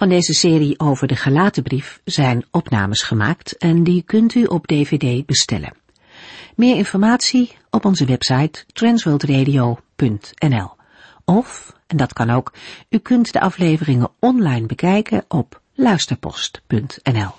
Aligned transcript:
Van 0.00 0.08
deze 0.08 0.34
serie 0.34 0.78
over 0.78 1.06
de 1.06 1.16
Galatenbrief 1.16 2.00
zijn 2.04 2.44
opnames 2.50 3.02
gemaakt 3.02 3.56
en 3.56 3.84
die 3.84 4.02
kunt 4.02 4.34
u 4.34 4.44
op 4.44 4.66
dvd 4.66 5.26
bestellen. 5.26 5.72
Meer 6.56 6.76
informatie 6.76 7.56
op 7.70 7.84
onze 7.84 8.04
website 8.04 8.64
transworldradio.nl 8.72 10.70
of, 11.24 11.76
en 11.86 11.96
dat 11.96 12.12
kan 12.12 12.30
ook, 12.30 12.52
u 12.88 12.98
kunt 12.98 13.32
de 13.32 13.40
afleveringen 13.40 14.10
online 14.18 14.66
bekijken 14.66 15.24
op 15.28 15.60
luisterpost.nl. 15.74 17.30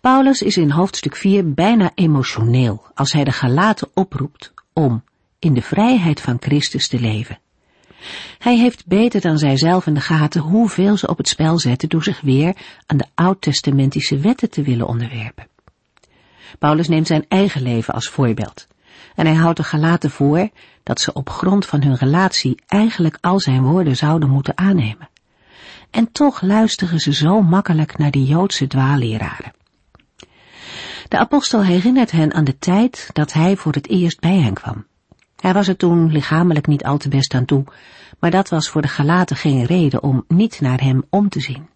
Paulus 0.00 0.42
is 0.42 0.56
in 0.56 0.70
hoofdstuk 0.70 1.16
4 1.16 1.54
bijna 1.54 1.92
emotioneel 1.94 2.84
als 2.94 3.12
hij 3.12 3.24
de 3.24 3.32
Galaten 3.32 3.88
oproept 3.94 4.52
om 4.72 5.04
in 5.38 5.54
de 5.54 5.62
vrijheid 5.62 6.20
van 6.20 6.36
Christus 6.40 6.88
te 6.88 7.00
leven. 7.00 7.38
Hij 8.38 8.56
heeft 8.58 8.86
beter 8.86 9.20
dan 9.20 9.38
zij 9.38 9.56
zelf 9.56 9.86
in 9.86 9.94
de 9.94 10.00
gaten 10.00 10.40
hoeveel 10.40 10.96
ze 10.96 11.08
op 11.08 11.16
het 11.16 11.28
spel 11.28 11.58
zetten 11.58 11.88
door 11.88 12.02
zich 12.02 12.20
weer 12.20 12.56
aan 12.86 12.96
de 12.96 13.06
oud-testamentische 13.14 14.18
wetten 14.18 14.50
te 14.50 14.62
willen 14.62 14.86
onderwerpen. 14.86 15.48
Paulus 16.58 16.88
neemt 16.88 17.06
zijn 17.06 17.24
eigen 17.28 17.62
leven 17.62 17.94
als 17.94 18.08
voorbeeld. 18.08 18.66
En 19.14 19.26
hij 19.26 19.34
houdt 19.34 19.56
de 19.56 19.64
Galaten 19.64 20.10
voor 20.10 20.48
dat 20.82 21.00
ze 21.00 21.12
op 21.12 21.30
grond 21.30 21.66
van 21.66 21.82
hun 21.82 21.96
relatie 21.96 22.62
eigenlijk 22.66 23.18
al 23.20 23.40
zijn 23.40 23.62
woorden 23.62 23.96
zouden 23.96 24.28
moeten 24.30 24.58
aannemen. 24.58 25.08
En 25.90 26.12
toch 26.12 26.40
luisteren 26.40 27.00
ze 27.00 27.12
zo 27.12 27.42
makkelijk 27.42 27.98
naar 27.98 28.10
die 28.10 28.26
Joodse 28.26 28.66
dwaalleraren. 28.66 29.52
De 31.08 31.18
apostel 31.18 31.64
herinnert 31.64 32.10
hen 32.10 32.34
aan 32.34 32.44
de 32.44 32.58
tijd 32.58 33.10
dat 33.12 33.32
hij 33.32 33.56
voor 33.56 33.72
het 33.72 33.88
eerst 33.88 34.20
bij 34.20 34.38
hen 34.38 34.54
kwam. 34.54 34.86
Hij 35.40 35.52
was 35.52 35.68
er 35.68 35.76
toen 35.76 36.12
lichamelijk 36.12 36.66
niet 36.66 36.84
al 36.84 36.98
te 36.98 37.08
best 37.08 37.34
aan 37.34 37.44
toe, 37.44 37.64
maar 38.18 38.30
dat 38.30 38.48
was 38.48 38.68
voor 38.68 38.82
de 38.82 38.88
Galaten 38.88 39.36
geen 39.36 39.64
reden 39.64 40.02
om 40.02 40.24
niet 40.28 40.60
naar 40.60 40.80
hem 40.80 41.04
om 41.10 41.28
te 41.28 41.40
zien. 41.40 41.68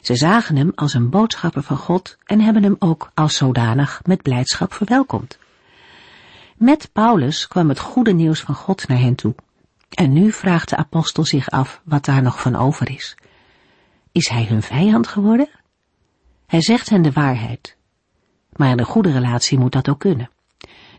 Ze 0.00 0.16
zagen 0.16 0.56
hem 0.56 0.72
als 0.74 0.94
een 0.94 1.10
boodschapper 1.10 1.62
van 1.62 1.76
God 1.76 2.18
en 2.24 2.40
hebben 2.40 2.62
hem 2.62 2.76
ook 2.78 3.10
als 3.14 3.36
zodanig 3.36 4.00
met 4.04 4.22
blijdschap 4.22 4.72
verwelkomd. 4.72 5.38
Met 6.56 6.90
Paulus 6.92 7.48
kwam 7.48 7.68
het 7.68 7.78
goede 7.78 8.12
nieuws 8.12 8.40
van 8.40 8.54
God 8.54 8.88
naar 8.88 8.98
hen 8.98 9.14
toe. 9.14 9.34
En 9.88 10.12
nu 10.12 10.32
vraagt 10.32 10.68
de 10.68 10.76
apostel 10.76 11.24
zich 11.24 11.50
af 11.50 11.80
wat 11.84 12.04
daar 12.04 12.22
nog 12.22 12.40
van 12.40 12.56
over 12.56 12.90
is. 12.90 13.16
Is 14.12 14.28
hij 14.28 14.44
hun 14.44 14.62
vijand 14.62 15.06
geworden? 15.06 15.48
Hij 16.46 16.62
zegt 16.62 16.88
hen 16.88 17.02
de 17.02 17.12
waarheid. 17.12 17.76
Maar 18.52 18.70
in 18.70 18.78
een 18.78 18.84
goede 18.84 19.12
relatie 19.12 19.58
moet 19.58 19.72
dat 19.72 19.88
ook 19.88 19.98
kunnen. 19.98 20.30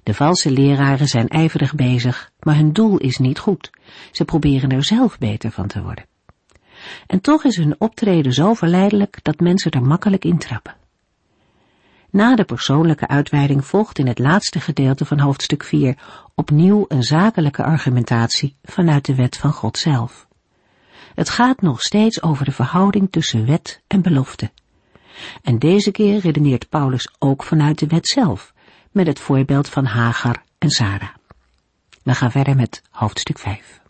De 0.08 0.14
valse 0.14 0.52
leraren 0.52 1.08
zijn 1.08 1.28
ijverig 1.28 1.76
bezig, 1.76 2.32
maar 2.40 2.56
hun 2.56 2.74
doel 2.74 2.98
is 2.98 3.18
niet 3.18 3.40
goed. 3.40 3.70
Ze 4.12 4.26
proberen 4.26 4.70
er 4.70 4.84
zelf 4.84 5.18
beter 5.18 5.52
van 5.52 5.68
te 5.68 5.82
worden. 5.82 6.06
En 7.08 7.22
toch 7.22 7.44
is 7.44 7.56
hun 7.56 7.76
optreden 7.78 8.34
zo 8.34 8.54
verleidelijk 8.54 9.20
dat 9.22 9.40
mensen 9.40 9.72
er 9.72 9.82
makkelijk 9.82 10.26
intrappen. 10.26 10.76
Na 12.10 12.36
de 12.36 12.44
persoonlijke 12.44 13.08
uitweiding 13.08 13.66
volgt 13.66 14.00
in 14.00 14.08
het 14.08 14.20
laatste 14.20 14.60
gedeelte 14.60 15.06
van 15.06 15.20
hoofdstuk 15.20 15.64
4 15.64 15.98
opnieuw 16.36 16.86
een 16.88 17.04
zakelijke 17.04 17.64
argumentatie 17.64 18.56
vanuit 18.64 19.06
de 19.06 19.16
wet 19.16 19.38
van 19.38 19.52
God 19.54 19.78
zelf. 19.78 20.28
Het 21.16 21.30
gaat 21.30 21.62
nog 21.62 21.82
steeds 21.82 22.22
over 22.22 22.46
de 22.46 22.52
verhouding 22.52 23.12
tussen 23.12 23.46
wet 23.46 23.82
en 23.88 24.02
belofte. 24.02 24.52
En 25.42 25.60
deze 25.60 25.92
keer 25.92 26.20
redeneert 26.20 26.70
Paulus 26.70 27.10
ook 27.20 27.44
vanuit 27.44 27.80
de 27.80 27.88
wet 27.88 28.08
zelf, 28.08 28.56
met 28.98 29.08
het 29.08 29.20
voorbeeld 29.20 29.70
van 29.70 29.86
Hagar 29.86 30.44
en 30.58 30.70
Sarah. 30.70 31.16
We 32.04 32.14
gaan 32.14 32.32
verder 32.32 32.56
met 32.56 32.82
hoofdstuk 32.90 33.40
5. 33.40 33.82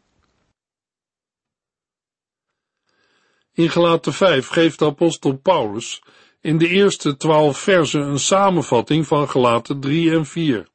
In 3.53 3.69
Gelaten 3.69 4.13
5 4.13 4.47
geeft 4.47 4.79
de 4.79 4.85
apostel 4.85 5.38
Paulus 5.38 6.03
in 6.41 6.57
de 6.57 6.68
eerste 6.68 7.18
twaalf 7.18 7.57
versen 7.57 8.01
een 8.01 8.19
samenvatting 8.19 9.07
van 9.07 9.29
Gelaten 9.29 9.79
3 9.79 10.12
en 10.12 10.25
4. 10.25 10.68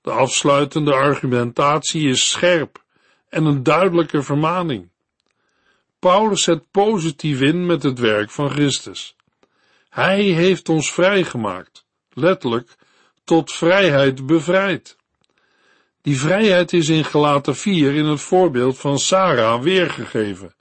De 0.00 0.10
afsluitende 0.10 0.92
argumentatie 0.92 2.08
is 2.08 2.30
scherp 2.30 2.84
en 3.28 3.44
een 3.44 3.62
duidelijke 3.62 4.22
vermaning. 4.22 4.90
Paulus 5.98 6.42
zet 6.42 6.70
positief 6.70 7.40
in 7.40 7.66
met 7.66 7.82
het 7.82 7.98
werk 7.98 8.30
van 8.30 8.50
Christus. 8.50 9.16
Hij 9.88 10.22
heeft 10.22 10.68
ons 10.68 10.92
vrijgemaakt, 10.92 11.84
letterlijk 12.12 12.76
tot 13.28 13.52
vrijheid 13.52 14.26
bevrijd. 14.26 14.96
Die 16.02 16.18
vrijheid 16.18 16.72
is 16.72 16.88
in 16.88 17.04
Gelaten 17.04 17.56
4 17.56 17.94
in 17.94 18.04
het 18.04 18.20
voorbeeld 18.20 18.78
van 18.78 18.98
Sarah 18.98 19.62
weergegeven 19.62 20.54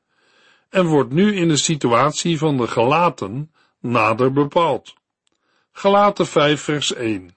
en 0.70 0.86
wordt 0.86 1.12
nu 1.12 1.36
in 1.36 1.48
de 1.48 1.58
situatie 1.58 2.38
van 2.38 2.58
de 2.58 2.68
Galaten 2.68 3.52
nader 3.80 4.34
bepaald. 4.34 4.94
Galaten 5.72 6.28
5 6.28 6.62
vers 6.62 6.94
1 6.94 7.36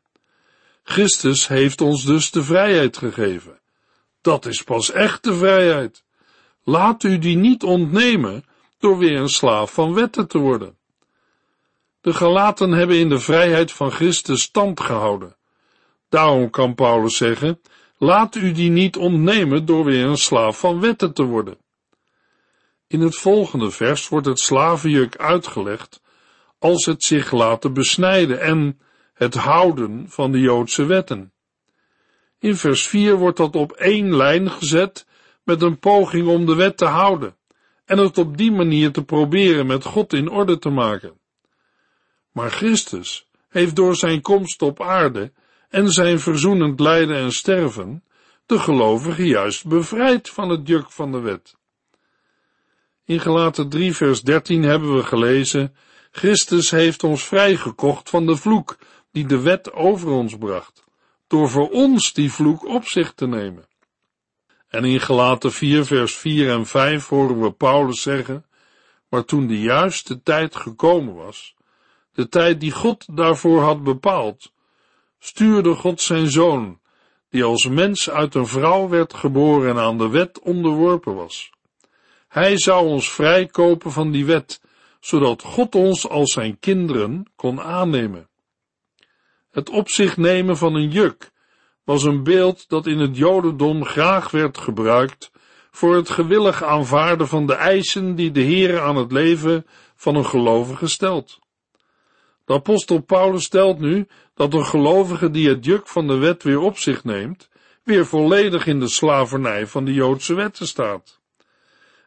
Christus 0.82 1.48
heeft 1.48 1.80
ons 1.80 2.04
dus 2.04 2.30
de 2.30 2.42
vrijheid 2.42 2.97
gegeven. 2.97 3.60
Dat 4.20 4.47
is 4.47 4.62
pas 4.62 4.91
echte 4.91 5.34
vrijheid. 5.34 6.04
Laat 6.62 7.02
u 7.02 7.18
die 7.18 7.36
niet 7.36 7.62
ontnemen 7.62 8.44
door 8.78 8.98
weer 8.98 9.18
een 9.18 9.28
slaaf 9.28 9.72
van 9.72 9.94
wetten 9.94 10.28
te 10.28 10.38
worden. 10.38 10.78
De 12.00 12.12
Galaten 12.12 12.72
hebben 12.72 12.98
in 12.98 13.08
de 13.08 13.18
vrijheid 13.18 13.72
van 13.72 13.90
Christus 13.90 14.42
stand 14.42 14.80
gehouden. 14.80 15.36
Daarom 16.08 16.50
kan 16.50 16.74
Paulus 16.74 17.16
zeggen, 17.16 17.60
laat 17.98 18.34
u 18.34 18.52
die 18.52 18.70
niet 18.70 18.96
ontnemen 18.96 19.64
door 19.64 19.84
weer 19.84 20.04
een 20.04 20.16
slaaf 20.16 20.58
van 20.58 20.80
wetten 20.80 21.14
te 21.14 21.22
worden. 21.22 21.58
In 22.86 23.00
het 23.00 23.16
volgende 23.16 23.70
vers 23.70 24.08
wordt 24.08 24.26
het 24.26 24.38
slavenjuk 24.38 25.16
uitgelegd 25.16 26.00
als 26.58 26.84
het 26.84 27.02
zich 27.02 27.32
laten 27.32 27.72
besnijden 27.72 28.40
en 28.40 28.80
het 29.14 29.34
houden 29.34 30.04
van 30.08 30.32
de 30.32 30.40
Joodse 30.40 30.84
wetten. 30.84 31.32
In 32.38 32.56
vers 32.56 32.86
4 32.88 33.16
wordt 33.16 33.36
dat 33.36 33.56
op 33.56 33.72
één 33.72 34.16
lijn 34.16 34.50
gezet 34.50 35.06
met 35.44 35.62
een 35.62 35.78
poging 35.78 36.28
om 36.28 36.46
de 36.46 36.54
wet 36.54 36.76
te 36.76 36.84
houden 36.84 37.36
en 37.84 37.98
het 37.98 38.18
op 38.18 38.36
die 38.36 38.52
manier 38.52 38.92
te 38.92 39.04
proberen 39.04 39.66
met 39.66 39.84
God 39.84 40.12
in 40.12 40.30
orde 40.30 40.58
te 40.58 40.70
maken. 40.70 41.19
Maar 42.32 42.50
Christus 42.50 43.26
heeft 43.48 43.76
door 43.76 43.96
zijn 43.96 44.20
komst 44.20 44.62
op 44.62 44.82
aarde 44.82 45.32
en 45.68 45.91
zijn 45.91 46.20
verzoenend 46.20 46.80
lijden 46.80 47.16
en 47.16 47.32
sterven 47.32 48.04
de 48.46 48.58
gelovigen 48.58 49.26
juist 49.26 49.66
bevrijd 49.66 50.28
van 50.28 50.48
het 50.48 50.68
juk 50.68 50.91
van 50.91 51.12
de 51.12 51.20
wet. 51.20 51.56
In 53.04 53.20
Gelaten 53.20 53.68
3 53.68 53.94
vers 53.94 54.22
13 54.22 54.62
hebben 54.62 54.94
we 54.94 55.02
gelezen, 55.02 55.74
Christus 56.10 56.70
heeft 56.70 57.04
ons 57.04 57.24
vrijgekocht 57.24 58.10
van 58.10 58.26
de 58.26 58.36
vloek 58.36 58.78
die 59.12 59.26
de 59.26 59.41
wet 59.41 59.72
over 59.72 60.10
ons 60.10 60.36
bracht, 60.38 60.84
door 61.26 61.48
voor 61.48 61.68
ons 61.70 62.12
die 62.12 62.32
vloek 62.32 62.64
op 62.64 62.86
zich 62.86 63.12
te 63.12 63.26
nemen. 63.26 63.68
En 64.68 64.84
in 64.84 65.00
Gelaten 65.00 65.52
4 65.52 65.84
vers 65.84 66.16
4 66.16 66.50
en 66.50 66.66
5 66.66 67.08
horen 67.08 67.41
we 67.41 67.52
Paulus 67.52 68.02
zeggen, 68.02 68.47
maar 69.08 69.24
toen 69.24 69.47
de 69.47 69.60
juiste 69.60 70.22
tijd 70.22 70.56
gekomen 70.56 71.14
was, 71.14 71.54
de 72.20 72.28
tijd 72.28 72.60
die 72.60 72.70
God 72.70 73.06
daarvoor 73.16 73.62
had 73.62 73.82
bepaald, 73.82 74.52
stuurde 75.18 75.74
God 75.74 76.00
zijn 76.00 76.30
zoon, 76.30 76.80
die 77.30 77.44
als 77.44 77.68
mens 77.68 78.10
uit 78.10 78.34
een 78.34 78.46
vrouw 78.46 78.88
werd 78.88 79.14
geboren 79.14 79.70
en 79.70 79.82
aan 79.82 79.98
de 79.98 80.08
wet 80.08 80.40
onderworpen 80.40 81.14
was. 81.14 81.50
Hij 82.28 82.58
zou 82.58 82.86
ons 82.86 83.10
vrijkopen 83.10 83.92
van 83.92 84.10
die 84.10 84.24
wet, 84.24 84.60
zodat 85.00 85.42
God 85.42 85.74
ons 85.74 86.08
als 86.08 86.32
zijn 86.32 86.58
kinderen 86.58 87.30
kon 87.36 87.60
aannemen. 87.60 88.28
Het 89.50 89.70
op 89.70 89.88
zich 89.88 90.16
nemen 90.16 90.56
van 90.56 90.74
een 90.74 90.90
juk 90.90 91.30
was 91.84 92.02
een 92.04 92.22
beeld 92.22 92.68
dat 92.68 92.86
in 92.86 92.98
het 92.98 93.16
Jodendom 93.16 93.84
graag 93.84 94.30
werd 94.30 94.58
gebruikt 94.58 95.30
voor 95.70 95.96
het 95.96 96.10
gewillig 96.10 96.62
aanvaarden 96.62 97.28
van 97.28 97.46
de 97.46 97.54
eisen 97.54 98.14
die 98.14 98.30
de 98.30 98.40
Heer 98.40 98.80
aan 98.80 98.96
het 98.96 99.12
leven 99.12 99.66
van 99.96 100.14
een 100.14 100.26
gelovige 100.26 100.86
stelt. 100.86 101.38
De 102.50 102.56
apostel 102.56 103.00
Paulus 103.00 103.44
stelt 103.44 103.78
nu 103.78 104.06
dat 104.34 104.54
een 104.54 104.66
gelovige 104.66 105.30
die 105.30 105.48
het 105.48 105.64
juk 105.64 105.88
van 105.88 106.06
de 106.06 106.16
wet 106.16 106.42
weer 106.42 106.58
op 106.58 106.78
zich 106.78 107.04
neemt, 107.04 107.48
weer 107.84 108.06
volledig 108.06 108.66
in 108.66 108.80
de 108.80 108.88
slavernij 108.88 109.66
van 109.66 109.84
de 109.84 109.92
Joodse 109.92 110.34
wetten 110.34 110.66
staat. 110.66 111.20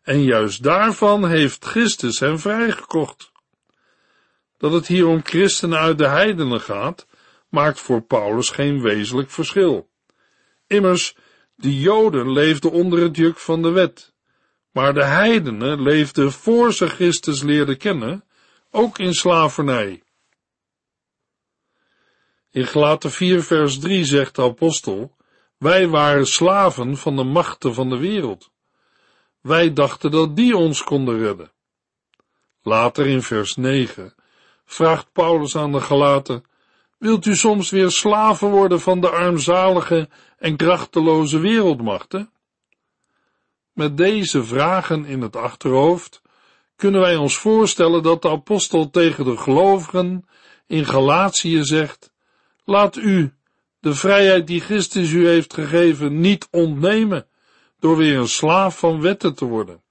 En 0.01 0.23
juist 0.23 0.63
daarvan 0.63 1.27
heeft 1.27 1.65
Christus 1.65 2.19
hem 2.19 2.39
vrijgekocht. 2.39 3.31
Dat 4.57 4.71
het 4.71 4.87
hier 4.87 5.07
om 5.07 5.23
christenen 5.23 5.79
uit 5.79 5.97
de 5.97 6.07
heidenen 6.07 6.61
gaat, 6.61 7.07
maakt 7.49 7.79
voor 7.79 8.01
Paulus 8.01 8.49
geen 8.49 8.81
wezenlijk 8.81 9.31
verschil. 9.31 9.89
Immers, 10.67 11.15
de 11.55 11.79
Joden 11.79 12.31
leefden 12.31 12.71
onder 12.71 13.01
het 13.01 13.15
juk 13.15 13.37
van 13.37 13.61
de 13.61 13.69
wet, 13.69 14.13
maar 14.71 14.93
de 14.93 15.05
heidenen 15.05 15.81
leefden 15.81 16.31
voor 16.31 16.73
ze 16.73 16.87
Christus 16.87 17.41
leerden 17.41 17.77
kennen, 17.77 18.23
ook 18.71 18.99
in 18.99 19.13
slavernij. 19.13 20.03
In 22.53 22.67
Gelaten 22.67 23.11
4 23.11 23.43
vers 23.43 23.79
3 23.79 24.05
zegt 24.05 24.35
de 24.35 24.41
apostel, 24.41 25.15
wij 25.57 25.87
waren 25.87 26.27
slaven 26.27 26.97
van 26.97 27.15
de 27.15 27.23
machten 27.23 27.73
van 27.73 27.89
de 27.89 27.97
wereld. 27.97 28.51
Wij 29.41 29.73
dachten 29.73 30.11
dat 30.11 30.35
die 30.35 30.57
ons 30.57 30.83
konden 30.83 31.19
redden. 31.19 31.51
Later 32.61 33.07
in 33.07 33.21
vers 33.21 33.55
9 33.55 34.15
vraagt 34.65 35.11
Paulus 35.11 35.55
aan 35.55 35.71
de 35.71 35.81
Galaten, 35.81 36.43
wilt 36.97 37.25
u 37.25 37.35
soms 37.35 37.69
weer 37.69 37.91
slaven 37.91 38.49
worden 38.49 38.79
van 38.81 39.01
de 39.01 39.09
armzalige 39.09 40.09
en 40.37 40.55
krachteloze 40.55 41.39
wereldmachten? 41.39 42.31
Met 43.71 43.97
deze 43.97 44.43
vragen 44.43 45.05
in 45.05 45.21
het 45.21 45.35
achterhoofd 45.35 46.21
kunnen 46.75 47.01
wij 47.01 47.15
ons 47.15 47.37
voorstellen 47.37 48.03
dat 48.03 48.21
de 48.21 48.29
apostel 48.29 48.89
tegen 48.89 49.25
de 49.25 49.37
gelovigen 49.37 50.27
in 50.67 50.85
Galatië 50.85 51.63
zegt, 51.63 52.12
laat 52.63 52.95
u 52.95 53.33
de 53.79 53.93
vrijheid 53.93 54.47
die 54.47 54.61
Christus 54.61 55.11
u 55.11 55.27
heeft 55.27 55.53
gegeven 55.53 56.19
niet 56.19 56.47
ontnemen 56.51 57.27
door 57.79 57.97
weer 57.97 58.17
een 58.17 58.27
slaaf 58.27 58.77
van 58.77 59.01
wetten 59.01 59.35
te 59.35 59.45
worden. 59.45 59.81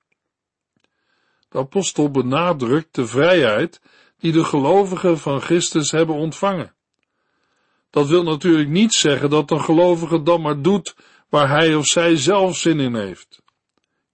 De 1.48 1.58
apostel 1.58 2.10
benadrukt 2.10 2.94
de 2.94 3.06
vrijheid 3.06 3.80
die 4.18 4.32
de 4.32 4.44
gelovigen 4.44 5.18
van 5.18 5.40
Christus 5.40 5.90
hebben 5.90 6.14
ontvangen. 6.14 6.74
Dat 7.90 8.08
wil 8.08 8.22
natuurlijk 8.22 8.68
niet 8.68 8.92
zeggen 8.92 9.30
dat 9.30 9.50
een 9.50 9.60
gelovige 9.60 10.22
dan 10.22 10.40
maar 10.40 10.62
doet 10.62 10.94
waar 11.28 11.48
hij 11.48 11.74
of 11.74 11.86
zij 11.86 12.16
zelf 12.16 12.56
zin 12.56 12.80
in 12.80 12.94
heeft. 12.94 13.42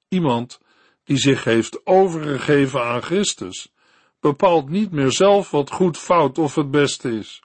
Iemand 0.08 0.60
die 1.04 1.16
zich 1.16 1.44
heeft 1.44 1.86
overgegeven 1.86 2.84
aan 2.84 3.02
Christus, 3.02 3.72
bepaalt 4.20 4.68
niet 4.68 4.90
meer 4.90 5.12
zelf 5.12 5.50
wat 5.50 5.70
goed, 5.70 5.98
fout 5.98 6.38
of 6.38 6.54
het 6.54 6.70
beste 6.70 7.10
is. 7.18 7.42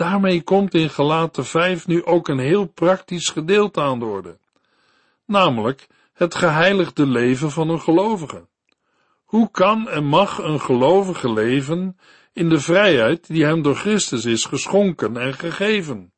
Daarmee 0.00 0.42
komt 0.42 0.74
in 0.74 0.90
Gelaten 0.90 1.44
5 1.44 1.86
nu 1.86 2.04
ook 2.04 2.28
een 2.28 2.38
heel 2.38 2.66
praktisch 2.66 3.28
gedeelte 3.28 3.80
aan 3.80 3.98
de 3.98 4.04
orde, 4.04 4.38
namelijk 5.26 5.86
het 6.12 6.34
geheiligde 6.34 7.06
leven 7.06 7.50
van 7.50 7.68
een 7.68 7.80
gelovige. 7.80 8.46
Hoe 9.24 9.50
kan 9.50 9.88
en 9.88 10.04
mag 10.04 10.38
een 10.38 10.60
gelovige 10.60 11.32
leven 11.32 11.98
in 12.32 12.48
de 12.48 12.60
vrijheid 12.60 13.26
die 13.26 13.44
hem 13.44 13.62
door 13.62 13.74
Christus 13.74 14.24
is 14.24 14.44
geschonken 14.44 15.16
en 15.16 15.34
gegeven? 15.34 16.12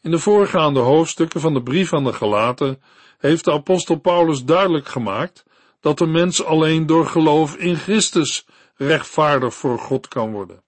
In 0.00 0.10
de 0.10 0.18
voorgaande 0.18 0.80
hoofdstukken 0.80 1.40
van 1.40 1.54
de 1.54 1.62
brief 1.62 1.92
aan 1.92 2.04
de 2.04 2.12
Galaten 2.12 2.82
heeft 3.18 3.44
de 3.44 3.52
apostel 3.52 3.96
Paulus 3.96 4.44
duidelijk 4.44 4.88
gemaakt 4.88 5.44
dat 5.80 5.98
de 5.98 6.06
mens 6.06 6.44
alleen 6.44 6.86
door 6.86 7.06
geloof 7.06 7.56
in 7.56 7.76
Christus 7.76 8.46
rechtvaardig 8.74 9.54
voor 9.54 9.78
God 9.78 10.08
kan 10.08 10.32
worden. 10.32 10.66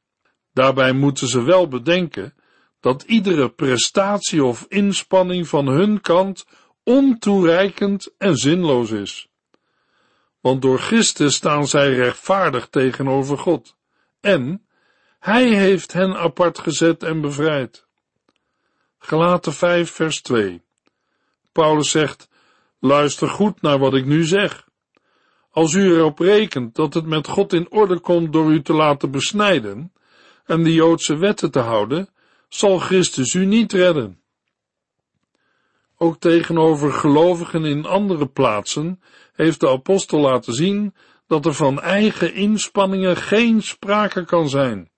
Daarbij 0.52 0.93
moeten 0.93 1.29
ze 1.29 1.43
wel 1.43 1.69
bedenken 1.69 2.35
dat 2.81 3.02
iedere 3.02 3.49
prestatie 3.49 4.44
of 4.44 4.67
inspanning 4.69 5.49
van 5.49 5.67
hun 5.67 6.00
kant 6.00 6.47
ontoereikend 6.82 8.14
en 8.19 8.37
zinloos 8.37 8.91
is. 8.91 9.29
Want 10.41 10.62
door 10.62 10.79
Christus 10.79 11.35
staan 11.35 11.67
zij 11.67 11.94
rechtvaardig 11.94 12.69
tegenover 12.69 13.38
God. 13.38 13.76
En 14.20 14.64
Hij 15.19 15.49
heeft 15.49 15.93
hen 15.93 16.17
apart 16.17 16.58
gezet 16.58 17.02
en 17.02 17.20
bevrijd. 17.20 17.87
Gelaten 18.99 19.52
5 19.52 19.91
vers 19.91 20.23
2 20.23 20.62
Paulus 21.52 21.91
zegt, 21.91 22.29
luister 22.79 23.29
goed 23.29 23.62
naar 23.62 23.79
wat 23.79 23.94
ik 23.94 24.05
nu 24.05 24.25
zeg. 24.25 24.69
Als 25.50 25.73
u 25.73 25.94
erop 25.94 26.19
rekent 26.19 26.75
dat 26.75 26.94
het 26.94 27.06
met 27.06 27.26
God 27.26 27.52
in 27.52 27.70
orde 27.70 27.99
komt 27.99 28.32
door 28.32 28.52
u 28.52 28.62
te 28.62 28.73
laten 28.73 29.11
besnijden 29.11 29.93
en 30.50 30.62
de 30.62 30.73
Joodse 30.73 31.17
wetten 31.17 31.50
te 31.50 31.58
houden, 31.58 32.08
zal 32.49 32.79
Christus 32.79 33.35
u 33.35 33.44
niet 33.44 33.73
redden. 33.73 34.20
Ook 35.97 36.20
tegenover 36.20 36.93
gelovigen 36.93 37.64
in 37.64 37.87
andere 37.87 38.26
plaatsen 38.26 39.00
heeft 39.32 39.61
de 39.61 39.69
apostel 39.69 40.20
laten 40.20 40.55
zien 40.55 40.94
dat 41.26 41.47
er 41.47 41.55
van 41.55 41.81
eigen 41.81 42.35
inspanningen 42.35 43.17
geen 43.17 43.62
sprake 43.62 44.25
kan 44.25 44.49
zijn. 44.49 44.91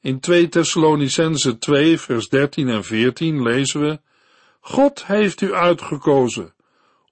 In 0.00 0.20
2 0.20 0.48
Thessalonicense 0.48 1.58
2 1.58 2.00
vers 2.00 2.28
13 2.28 2.68
en 2.68 2.84
14 2.84 3.42
lezen 3.42 3.80
we, 3.80 4.00
God 4.60 5.06
heeft 5.06 5.40
u 5.40 5.54
uitgekozen 5.54 6.54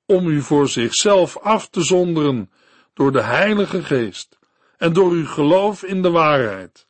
om 0.06 0.26
u 0.26 0.42
voor 0.42 0.68
zichzelf 0.68 1.38
af 1.38 1.68
te 1.68 1.82
zonderen 1.82 2.50
door 2.94 3.12
de 3.12 3.22
Heilige 3.22 3.82
Geest 3.82 4.38
en 4.76 4.92
door 4.92 5.10
uw 5.10 5.26
geloof 5.26 5.82
in 5.82 6.02
de 6.02 6.10
waarheid. 6.10 6.86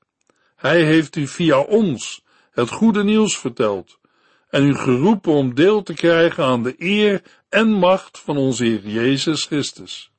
Hij 0.65 0.85
heeft 0.85 1.17
u 1.17 1.27
via 1.27 1.61
ons 1.61 2.25
het 2.51 2.71
goede 2.71 3.05
nieuws 3.05 3.39
verteld 3.39 3.99
en 4.49 4.65
u 4.65 4.75
geroepen 4.75 5.33
om 5.33 5.55
deel 5.55 5.83
te 5.83 5.95
krijgen 5.95 6.45
aan 6.45 6.63
de 6.63 6.75
eer 6.79 7.23
en 7.49 7.73
macht 7.73 8.19
van 8.19 8.37
onze 8.37 8.65
Heer 8.65 8.87
Jezus 8.87 9.45
Christus. 9.45 10.11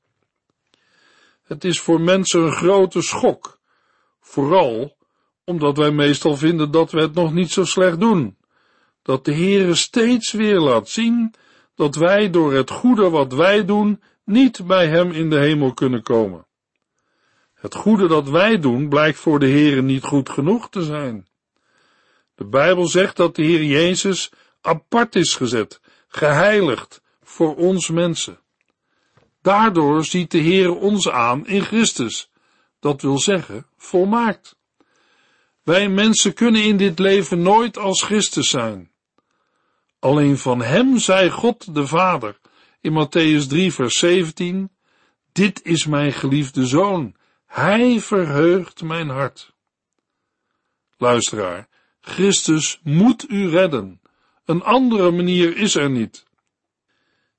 Het 1.44 1.64
is 1.64 1.80
voor 1.80 2.02
mensen 2.02 2.42
een 2.42 2.52
grote 2.52 3.02
schok, 3.02 3.60
vooral 4.20 4.98
omdat 5.44 5.78
wij 5.78 5.92
meestal 5.92 6.38
vinden 6.38 6.72
dat 6.72 6.92
we 6.92 7.02
het 7.02 7.14
nog 7.14 7.34
niet 7.34 7.52
zo 7.52 7.64
slecht 7.64 8.00
doen, 8.00 8.38
dat 9.02 9.26
de 9.26 9.34
Heere 9.34 9.76
steeds 9.76 10.32
weer 10.32 10.60
laat 10.60 10.90
zien 10.90 11.34
dat 11.76 11.96
wij 11.96 12.30
door 12.30 12.54
het 12.54 12.70
goede 12.70 13.10
wat 13.10 13.34
wij 13.34 13.66
doen 13.66 14.02
niet 14.24 14.68
bij 14.68 14.88
Hem 14.88 15.12
in 15.12 15.30
de 15.30 15.40
hemel 15.40 15.74
kunnen 15.74 16.04
komen. 16.04 16.45
Het 17.66 17.76
goede 17.76 18.08
dat 18.08 18.30
wij 18.30 18.60
doen 18.60 18.90
blijkt 18.90 19.18
voor 19.18 19.40
de 19.40 19.48
Heere 19.48 19.82
niet 19.82 20.04
goed 20.04 20.30
genoeg 20.30 20.70
te 20.70 20.84
zijn. 20.84 21.28
De 22.36 22.46
Bijbel 22.46 22.88
zegt 22.88 23.16
dat 23.16 23.36
de 23.36 23.44
Heer 23.44 23.64
Jezus 23.64 24.32
apart 24.62 25.16
is 25.16 25.36
gezet, 25.36 25.82
geheiligd 26.08 27.02
voor 27.24 27.56
ons 27.56 27.90
mensen. 27.90 28.40
Daardoor 29.42 30.04
ziet 30.04 30.32
de 30.32 30.38
Heer 30.38 30.76
ons 30.76 31.10
aan 31.10 31.48
in 31.48 31.62
Christus, 31.62 32.30
dat 32.80 33.02
wil 33.02 33.20
zeggen 33.20 33.66
volmaakt. 33.78 34.56
Wij 35.64 35.90
mensen 35.90 36.34
kunnen 36.34 36.64
in 36.64 36.78
dit 36.78 37.00
leven 37.00 37.42
nooit 37.42 37.78
als 37.78 38.04
Christus 38.04 38.50
zijn. 38.50 38.92
Alleen 40.00 40.38
van 40.38 40.62
Hem 40.62 41.00
zei 41.00 41.30
God 41.30 41.76
de 41.76 41.88
Vader 41.88 42.40
in 42.82 43.06
Matthäus 43.06 43.48
3 43.48 43.74
vers 43.74 43.98
17, 43.98 44.70
Dit 45.32 45.64
is 45.64 45.86
mijn 45.86 46.14
geliefde 46.14 46.68
Zoon, 46.68 47.16
Hij 47.56 48.00
verheugt 48.00 48.84
mijn 48.84 49.10
hart. 49.10 49.54
Luisteraar, 50.98 51.68
Christus 52.02 52.80
moet 52.84 53.30
u 53.30 53.50
redden. 53.50 54.02
Een 54.46 54.64
andere 54.64 55.12
manier 55.12 55.58
is 55.58 55.76
er 55.76 55.90
niet. 55.90 56.26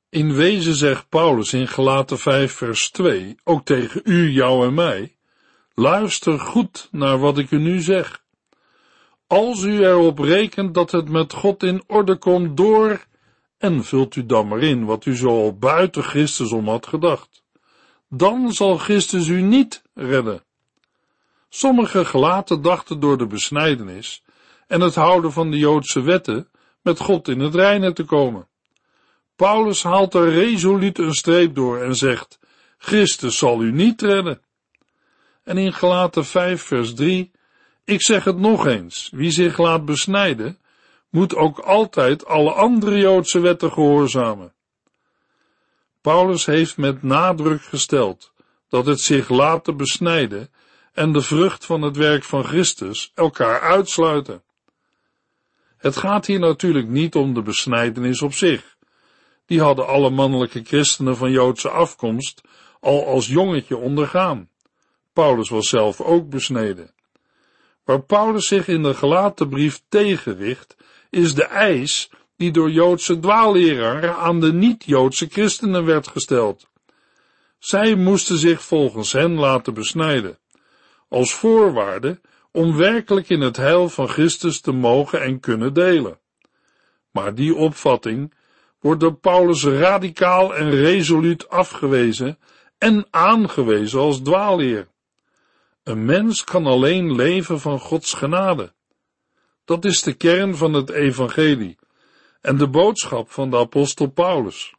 In 0.08 0.34
wezen 0.34 0.74
zegt 0.74 1.08
Paulus 1.08 1.52
in 1.52 1.68
Gelaten 1.68 2.18
5 2.18 2.52
vers 2.52 2.90
2, 2.90 3.36
ook 3.44 3.64
tegen 3.64 4.00
u, 4.04 4.30
jou 4.30 4.66
en 4.66 4.74
mij, 4.74 5.16
luister 5.74 6.38
goed 6.38 6.88
naar 6.90 7.18
wat 7.18 7.38
ik 7.38 7.50
u 7.50 7.58
nu 7.58 7.80
zeg. 7.80 8.24
Als 9.26 9.62
u 9.62 9.84
erop 9.84 10.18
rekent 10.18 10.74
dat 10.74 10.90
het 10.90 11.08
met 11.08 11.32
God 11.32 11.62
in 11.62 11.82
orde 11.86 12.16
komt 12.16 12.56
door, 12.56 13.06
en 13.58 13.84
vult 13.84 14.16
u 14.16 14.26
dan 14.26 14.48
maar 14.48 14.62
in 14.62 14.84
wat 14.84 15.06
u 15.06 15.16
zo 15.16 15.28
al 15.28 15.58
buiten 15.58 16.02
Christus 16.02 16.52
om 16.52 16.68
had 16.68 16.86
gedacht, 16.86 17.44
dan 18.16 18.52
zal 18.52 18.76
Christus 18.76 19.28
u 19.28 19.40
niet 19.40 19.82
redden. 19.94 20.42
Sommige 21.48 22.04
gelaten 22.04 22.62
dachten 22.62 23.00
door 23.00 23.18
de 23.18 23.26
besnijdenis 23.26 24.22
en 24.66 24.80
het 24.80 24.94
houden 24.94 25.32
van 25.32 25.50
de 25.50 25.58
Joodse 25.58 26.00
wetten 26.00 26.48
met 26.82 27.00
God 27.00 27.28
in 27.28 27.40
het 27.40 27.54
reine 27.54 27.92
te 27.92 28.04
komen. 28.04 28.48
Paulus 29.36 29.82
haalt 29.82 30.14
er 30.14 30.30
resoluut 30.30 30.98
een 30.98 31.14
streep 31.14 31.54
door 31.54 31.82
en 31.82 31.96
zegt, 31.96 32.38
Christus 32.78 33.38
zal 33.38 33.62
u 33.62 33.72
niet 33.72 34.02
redden. 34.02 34.40
En 35.42 35.58
in 35.58 35.72
Gelaten 35.72 36.24
5 36.24 36.62
vers 36.62 36.94
3, 36.94 37.30
ik 37.84 38.02
zeg 38.02 38.24
het 38.24 38.38
nog 38.38 38.66
eens, 38.66 39.10
wie 39.14 39.30
zich 39.30 39.58
laat 39.58 39.84
besnijden, 39.84 40.58
moet 41.10 41.36
ook 41.36 41.58
altijd 41.58 42.26
alle 42.26 42.52
andere 42.52 42.98
Joodse 42.98 43.40
wetten 43.40 43.72
gehoorzamen. 43.72 44.55
Paulus 46.06 46.46
heeft 46.46 46.76
met 46.76 47.02
nadruk 47.02 47.62
gesteld 47.62 48.32
dat 48.68 48.86
het 48.86 49.00
zich 49.00 49.28
laten 49.28 49.76
besnijden 49.76 50.50
en 50.92 51.12
de 51.12 51.20
vrucht 51.20 51.64
van 51.64 51.82
het 51.82 51.96
werk 51.96 52.24
van 52.24 52.44
Christus 52.44 53.12
elkaar 53.14 53.60
uitsluiten. 53.60 54.42
Het 55.76 55.96
gaat 55.96 56.26
hier 56.26 56.38
natuurlijk 56.38 56.88
niet 56.88 57.14
om 57.14 57.34
de 57.34 57.42
besnijdenis 57.42 58.22
op 58.22 58.32
zich. 58.32 58.76
Die 59.46 59.60
hadden 59.60 59.86
alle 59.86 60.10
mannelijke 60.10 60.64
christenen 60.64 61.16
van 61.16 61.30
Joodse 61.30 61.68
afkomst 61.68 62.40
al 62.80 63.06
als 63.06 63.26
jongetje 63.26 63.76
ondergaan. 63.76 64.48
Paulus 65.12 65.48
was 65.48 65.68
zelf 65.68 66.00
ook 66.00 66.28
besneden. 66.28 66.90
Waar 67.84 68.02
Paulus 68.02 68.46
zich 68.46 68.68
in 68.68 68.82
de 68.82 68.94
gelaten 68.94 69.48
brief 69.48 69.82
tegenricht, 69.88 70.76
is 71.10 71.34
de 71.34 71.44
eis 71.44 72.10
die 72.36 72.50
door 72.50 72.70
Joodse 72.70 73.18
dwaalleraren 73.18 74.16
aan 74.16 74.40
de 74.40 74.52
niet-Joodse 74.52 75.26
christenen 75.30 75.84
werd 75.84 76.08
gesteld. 76.08 76.68
Zij 77.58 77.94
moesten 77.94 78.38
zich 78.38 78.62
volgens 78.62 79.12
hen 79.12 79.34
laten 79.34 79.74
besnijden, 79.74 80.38
als 81.08 81.34
voorwaarde 81.34 82.20
om 82.52 82.76
werkelijk 82.76 83.28
in 83.28 83.40
het 83.40 83.56
heil 83.56 83.88
van 83.88 84.08
Christus 84.08 84.60
te 84.60 84.72
mogen 84.72 85.22
en 85.22 85.40
kunnen 85.40 85.74
delen. 85.74 86.18
Maar 87.10 87.34
die 87.34 87.54
opvatting 87.54 88.34
wordt 88.80 89.00
door 89.00 89.14
Paulus 89.14 89.64
radicaal 89.64 90.54
en 90.54 90.70
resoluut 90.70 91.48
afgewezen 91.48 92.38
en 92.78 93.06
aangewezen 93.10 94.00
als 94.00 94.20
dwaalleer. 94.20 94.88
Een 95.82 96.04
mens 96.04 96.44
kan 96.44 96.66
alleen 96.66 97.14
leven 97.14 97.60
van 97.60 97.78
Gods 97.78 98.12
genade. 98.12 98.72
Dat 99.64 99.84
is 99.84 100.02
de 100.02 100.12
kern 100.12 100.56
van 100.56 100.72
het 100.72 100.90
evangelie 100.90 101.76
en 102.46 102.56
de 102.56 102.68
boodschap 102.68 103.30
van 103.30 103.50
de 103.50 103.56
apostel 103.56 104.06
Paulus. 104.06 104.74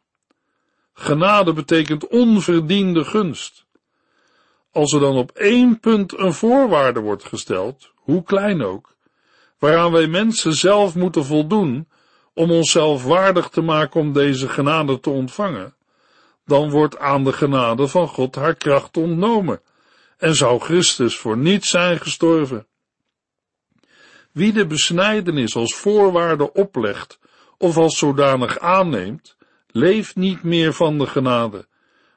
Genade 0.92 1.52
betekent 1.52 2.06
onverdiende 2.06 3.04
gunst. 3.04 3.66
Als 4.72 4.92
er 4.92 5.00
dan 5.00 5.16
op 5.16 5.30
één 5.30 5.80
punt 5.80 6.18
een 6.18 6.32
voorwaarde 6.32 7.00
wordt 7.00 7.24
gesteld, 7.24 7.92
hoe 7.94 8.22
klein 8.22 8.62
ook, 8.62 8.96
waaraan 9.58 9.92
wij 9.92 10.06
mensen 10.06 10.54
zelf 10.54 10.94
moeten 10.94 11.24
voldoen 11.24 11.88
om 12.34 12.50
onszelf 12.50 13.04
waardig 13.04 13.48
te 13.48 13.60
maken 13.60 14.00
om 14.00 14.12
deze 14.12 14.48
genade 14.48 15.00
te 15.00 15.10
ontvangen, 15.10 15.74
dan 16.44 16.70
wordt 16.70 16.98
aan 16.98 17.24
de 17.24 17.32
genade 17.32 17.88
van 17.88 18.08
God 18.08 18.34
haar 18.34 18.54
kracht 18.54 18.96
ontnomen 18.96 19.60
en 20.16 20.34
zou 20.34 20.60
Christus 20.60 21.16
voor 21.16 21.36
niets 21.36 21.70
zijn 21.70 22.00
gestorven. 22.00 22.66
Wie 24.32 24.52
de 24.52 24.66
besnijdenis 24.66 25.56
als 25.56 25.74
voorwaarde 25.74 26.52
oplegt 26.52 27.18
of 27.58 27.76
als 27.76 27.98
zodanig 27.98 28.58
aanneemt, 28.58 29.36
leeft 29.66 30.16
niet 30.16 30.42
meer 30.42 30.72
van 30.72 30.98
de 30.98 31.06
genade, 31.06 31.66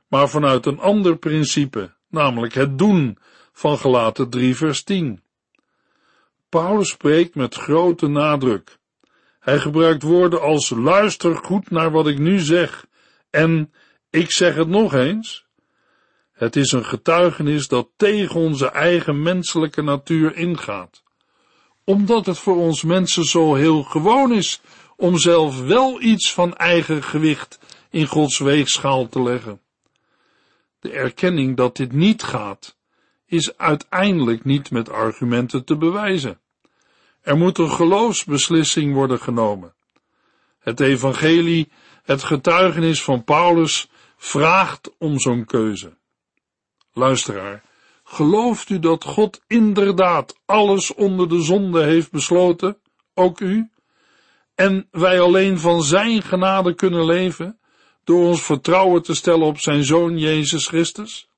maar 0.08 0.30
vanuit 0.30 0.66
een 0.66 0.80
ander 0.80 1.18
principe, 1.18 1.94
namelijk 2.10 2.54
het 2.54 2.78
doen 2.78 3.18
van 3.52 3.78
gelaten 3.78 4.30
3 4.30 4.56
vers 4.56 4.84
10. 4.84 5.22
Paulus 6.50 6.90
spreekt 6.90 7.36
met 7.36 7.56
grote 7.56 8.08
nadruk. 8.08 8.78
Hij 9.40 9.60
gebruikt 9.60 10.04
woorden 10.04 10.42
als 10.42 10.70
luister 10.70 11.36
goed 11.36 11.70
naar 11.70 11.92
wat 11.92 12.08
ik 12.08 12.20
nu 12.20 12.40
zeg 12.40 12.86
en 13.30 13.74
ik 14.10 14.32
zeg 14.32 14.56
het 14.56 14.68
nog 14.68 14.94
eens. 14.94 15.46
Het 16.32 16.56
is 16.56 16.72
een 16.72 16.86
getuigenis 16.86 17.68
dat 17.68 17.90
tegen 17.96 18.36
onze 18.36 18.70
eigen 18.70 19.22
menselijke 19.22 19.82
natuur 19.82 20.36
ingaat. 20.36 21.04
Omdat 21.84 22.26
het 22.26 22.38
voor 22.38 22.56
ons 22.56 22.84
mensen 22.84 23.24
zo 23.24 23.56
heel 23.56 23.84
gewoon 23.84 24.34
is 24.34 24.62
om 25.02 25.18
zelf 25.18 25.62
wel 25.62 26.02
iets 26.02 26.34
van 26.34 26.56
eigen 26.56 27.04
gewicht 27.04 27.60
in 27.90 28.06
Gods 28.06 28.40
weegschaal 28.40 29.10
te 29.10 29.22
leggen. 29.22 29.62
De 30.80 30.92
erkenning 30.92 31.58
dat 31.58 31.76
dit 31.76 31.92
niet 31.92 32.24
gaat, 32.24 32.78
is 33.26 33.58
uiteindelijk 33.58 34.44
niet 34.44 34.72
met 34.72 34.90
argumenten 34.90 35.66
te 35.66 35.78
bewijzen. 35.78 36.40
Er 37.22 37.38
moet 37.38 37.58
een 37.58 37.72
geloofsbeslissing 37.72 38.94
worden 38.94 39.20
genomen. 39.20 39.74
Het 40.60 40.80
evangelie, 40.80 41.72
het 42.04 42.24
getuigenis 42.24 43.04
van 43.04 43.24
Paulus, 43.24 43.90
vraagt 44.18 44.92
om 44.98 45.20
zo'n 45.20 45.46
keuze. 45.46 45.98
Luisteraar, 46.94 47.64
gelooft 48.04 48.70
u 48.70 48.80
dat 48.80 49.04
God 49.04 49.42
inderdaad 49.48 50.40
alles 50.46 50.94
onder 50.94 51.30
de 51.30 51.42
zonde 51.42 51.84
heeft 51.84 52.12
besloten, 52.12 52.78
ook 53.14 53.40
u? 53.40 53.70
En 54.62 54.88
wij 54.92 55.20
alleen 55.20 55.60
van 55.60 55.84
Zijn 55.84 56.22
genade 56.22 56.74
kunnen 56.74 57.06
leven, 57.06 57.60
door 58.04 58.28
ons 58.28 58.44
vertrouwen 58.44 59.02
te 59.02 59.16
stellen 59.16 59.46
op 59.46 59.60
Zijn 59.60 59.84
Zoon 59.84 60.18
Jezus 60.18 60.68
Christus? 60.68 61.30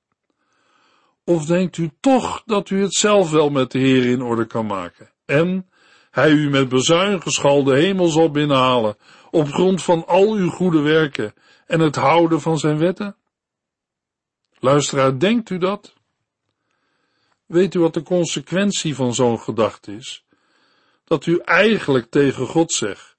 Of 1.24 1.46
denkt 1.46 1.77
u 1.77 1.92
toch 2.00 2.44
dat 2.46 2.70
u 2.70 2.82
het 2.82 2.94
zelf 2.94 3.32
wel 3.32 3.50
met 3.50 3.72
de 3.72 3.80
Heer 3.80 4.06
in 4.06 4.22
orde 4.22 4.46
kan 4.46 4.65
maken? 4.65 5.12
En 5.25 5.70
Hij 6.12 6.32
u 6.32 6.50
met 6.50 6.70
bezuingeschal 6.70 7.63
de 7.63 7.75
hemel 7.75 8.08
zal 8.08 8.32
binnenhalen, 8.32 8.98
op 9.32 9.51
grond 9.51 9.84
van 9.84 10.08
al 10.08 10.34
uw 10.34 10.50
goede 10.50 10.80
werken 10.80 11.34
en 11.65 11.80
het 11.80 11.96
houden 11.96 12.42
van 12.42 12.58
Zijn 12.58 12.77
wetten? 12.77 13.15
Luisteraar, 14.60 15.20
denkt 15.20 15.50
u 15.50 15.58
dat? 15.58 15.94
Weet 17.46 17.75
u 17.75 17.80
wat 17.80 17.94
de 17.94 18.03
consequentie 18.03 18.96
van 18.96 19.13
zo'n 19.13 19.39
gedachte 19.39 19.96
is? 19.96 20.25
Dat 21.03 21.25
u 21.25 21.38
eigenlijk 21.38 22.10
tegen 22.10 22.48
God 22.48 22.72
zegt. 22.72 23.12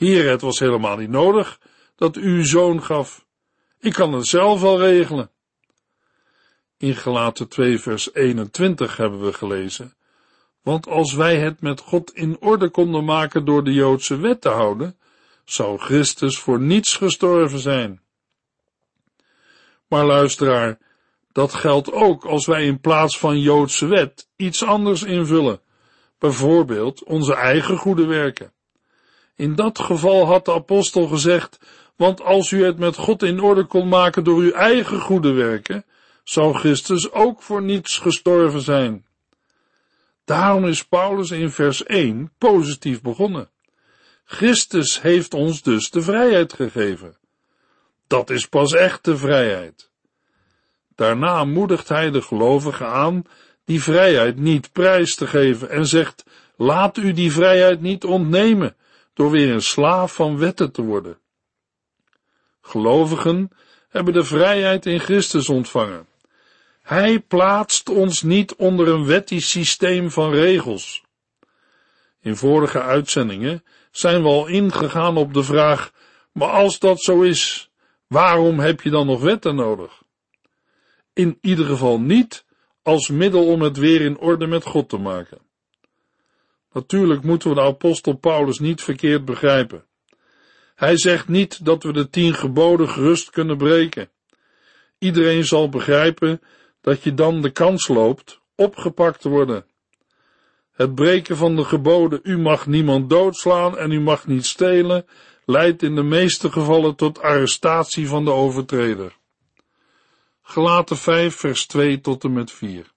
Hier, 0.00 0.30
het 0.30 0.40
was 0.40 0.58
helemaal 0.58 0.96
niet 0.96 1.10
nodig 1.10 1.60
dat 1.96 2.16
u 2.16 2.36
uw 2.36 2.44
zoon 2.44 2.82
gaf. 2.82 3.26
Ik 3.78 3.92
kan 3.92 4.12
het 4.12 4.26
zelf 4.26 4.60
wel 4.60 4.78
regelen. 4.78 5.30
In 6.76 6.94
Gelaten 6.94 7.48
2 7.48 7.78
vers 7.78 8.14
21 8.14 8.96
hebben 8.96 9.20
we 9.24 9.32
gelezen, 9.32 9.94
want 10.62 10.86
als 10.86 11.14
wij 11.14 11.38
het 11.38 11.60
met 11.60 11.80
God 11.80 12.14
in 12.14 12.40
orde 12.40 12.68
konden 12.68 13.04
maken 13.04 13.44
door 13.44 13.64
de 13.64 13.72
Joodse 13.72 14.16
wet 14.16 14.40
te 14.40 14.48
houden, 14.48 14.98
zou 15.44 15.78
Christus 15.78 16.38
voor 16.38 16.60
niets 16.60 16.96
gestorven 16.96 17.58
zijn. 17.58 18.02
Maar 19.88 20.04
luisteraar, 20.04 20.78
dat 21.32 21.54
geldt 21.54 21.92
ook 21.92 22.24
als 22.24 22.46
wij 22.46 22.64
in 22.64 22.80
plaats 22.80 23.18
van 23.18 23.40
Joodse 23.40 23.86
wet 23.86 24.28
iets 24.36 24.64
anders 24.64 25.02
invullen, 25.02 25.60
bijvoorbeeld 26.18 27.04
onze 27.04 27.34
eigen 27.34 27.76
goede 27.76 28.06
werken. 28.06 28.52
In 29.36 29.54
dat 29.54 29.78
geval 29.78 30.26
had 30.26 30.44
de 30.44 30.52
apostel 30.52 31.06
gezegd, 31.06 31.58
want 31.96 32.22
als 32.22 32.50
u 32.50 32.64
het 32.64 32.78
met 32.78 32.96
God 32.96 33.22
in 33.22 33.40
orde 33.40 33.64
kon 33.64 33.88
maken 33.88 34.24
door 34.24 34.38
uw 34.38 34.52
eigen 34.52 35.00
goede 35.00 35.32
werken, 35.32 35.84
zou 36.24 36.54
Christus 36.54 37.12
ook 37.12 37.42
voor 37.42 37.62
niets 37.62 37.98
gestorven 37.98 38.60
zijn. 38.60 39.06
Daarom 40.24 40.66
is 40.66 40.84
Paulus 40.84 41.30
in 41.30 41.50
vers 41.50 41.84
1 41.84 42.32
positief 42.38 43.02
begonnen. 43.02 43.50
Christus 44.24 45.00
heeft 45.02 45.34
ons 45.34 45.62
dus 45.62 45.90
de 45.90 46.02
vrijheid 46.02 46.52
gegeven. 46.52 47.16
Dat 48.06 48.30
is 48.30 48.46
pas 48.46 48.72
echte 48.72 49.16
vrijheid. 49.16 49.90
Daarna 50.94 51.44
moedigt 51.44 51.88
hij 51.88 52.10
de 52.10 52.22
gelovigen 52.22 52.86
aan 52.86 53.24
die 53.64 53.82
vrijheid 53.82 54.36
niet 54.36 54.72
prijs 54.72 55.14
te 55.14 55.26
geven 55.26 55.70
en 55.70 55.86
zegt, 55.86 56.24
laat 56.56 56.96
u 56.96 57.12
die 57.12 57.32
vrijheid 57.32 57.80
niet 57.80 58.04
ontnemen 58.04 58.76
door 59.14 59.30
weer 59.30 59.50
een 59.50 59.62
slaaf 59.62 60.14
van 60.14 60.38
wetten 60.38 60.72
te 60.72 60.82
worden. 60.82 61.18
Gelovigen 62.60 63.50
hebben 63.88 64.12
de 64.12 64.24
vrijheid 64.24 64.86
in 64.86 65.00
Christus 65.00 65.48
ontvangen. 65.48 66.06
Hij 66.82 67.20
plaatst 67.20 67.88
ons 67.88 68.22
niet 68.22 68.54
onder 68.54 68.88
een 68.88 69.06
wettisch 69.06 69.50
systeem 69.50 70.10
van 70.10 70.30
regels. 70.32 71.04
In 72.20 72.36
vorige 72.36 72.82
uitzendingen 72.82 73.64
zijn 73.90 74.22
we 74.22 74.28
al 74.28 74.46
ingegaan 74.46 75.16
op 75.16 75.34
de 75.34 75.42
vraag, 75.42 75.92
maar 76.32 76.50
als 76.50 76.78
dat 76.78 77.02
zo 77.02 77.22
is, 77.22 77.70
Waarom 78.10 78.58
heb 78.58 78.80
je 78.80 78.90
dan 78.90 79.06
nog 79.06 79.20
wetten 79.20 79.54
nodig? 79.54 80.02
In 81.12 81.38
ieder 81.40 81.66
geval 81.66 82.00
niet 82.00 82.44
als 82.82 83.08
middel 83.08 83.46
om 83.46 83.62
het 83.62 83.76
weer 83.76 84.00
in 84.00 84.18
orde 84.18 84.46
met 84.46 84.64
God 84.64 84.88
te 84.88 84.96
maken. 84.96 85.38
Natuurlijk 86.72 87.22
moeten 87.22 87.48
we 87.48 87.54
de 87.54 87.60
apostel 87.60 88.16
Paulus 88.16 88.58
niet 88.58 88.82
verkeerd 88.82 89.24
begrijpen. 89.24 89.84
Hij 90.74 90.98
zegt 90.98 91.28
niet 91.28 91.64
dat 91.64 91.82
we 91.82 91.92
de 91.92 92.10
tien 92.10 92.34
geboden 92.34 92.88
gerust 92.88 93.30
kunnen 93.30 93.56
breken. 93.56 94.10
Iedereen 94.98 95.44
zal 95.44 95.68
begrijpen 95.68 96.40
dat 96.80 97.02
je 97.02 97.14
dan 97.14 97.40
de 97.40 97.50
kans 97.50 97.88
loopt 97.88 98.40
opgepakt 98.54 99.20
te 99.20 99.28
worden. 99.28 99.64
Het 100.72 100.94
breken 100.94 101.36
van 101.36 101.56
de 101.56 101.64
geboden, 101.64 102.20
u 102.22 102.38
mag 102.38 102.66
niemand 102.66 103.10
doodslaan 103.10 103.78
en 103.78 103.90
u 103.90 104.00
mag 104.00 104.26
niet 104.26 104.46
stelen, 104.46 105.06
leidt 105.44 105.82
in 105.82 105.94
de 105.94 106.02
meeste 106.02 106.52
gevallen 106.52 106.96
tot 106.96 107.22
arrestatie 107.22 108.08
van 108.08 108.24
de 108.24 108.30
overtreder. 108.30 109.16
Gelaten 110.42 110.96
5 110.96 111.34
vers 111.34 111.66
2 111.66 112.00
tot 112.00 112.24
en 112.24 112.32
met 112.32 112.52
4. 112.52 112.92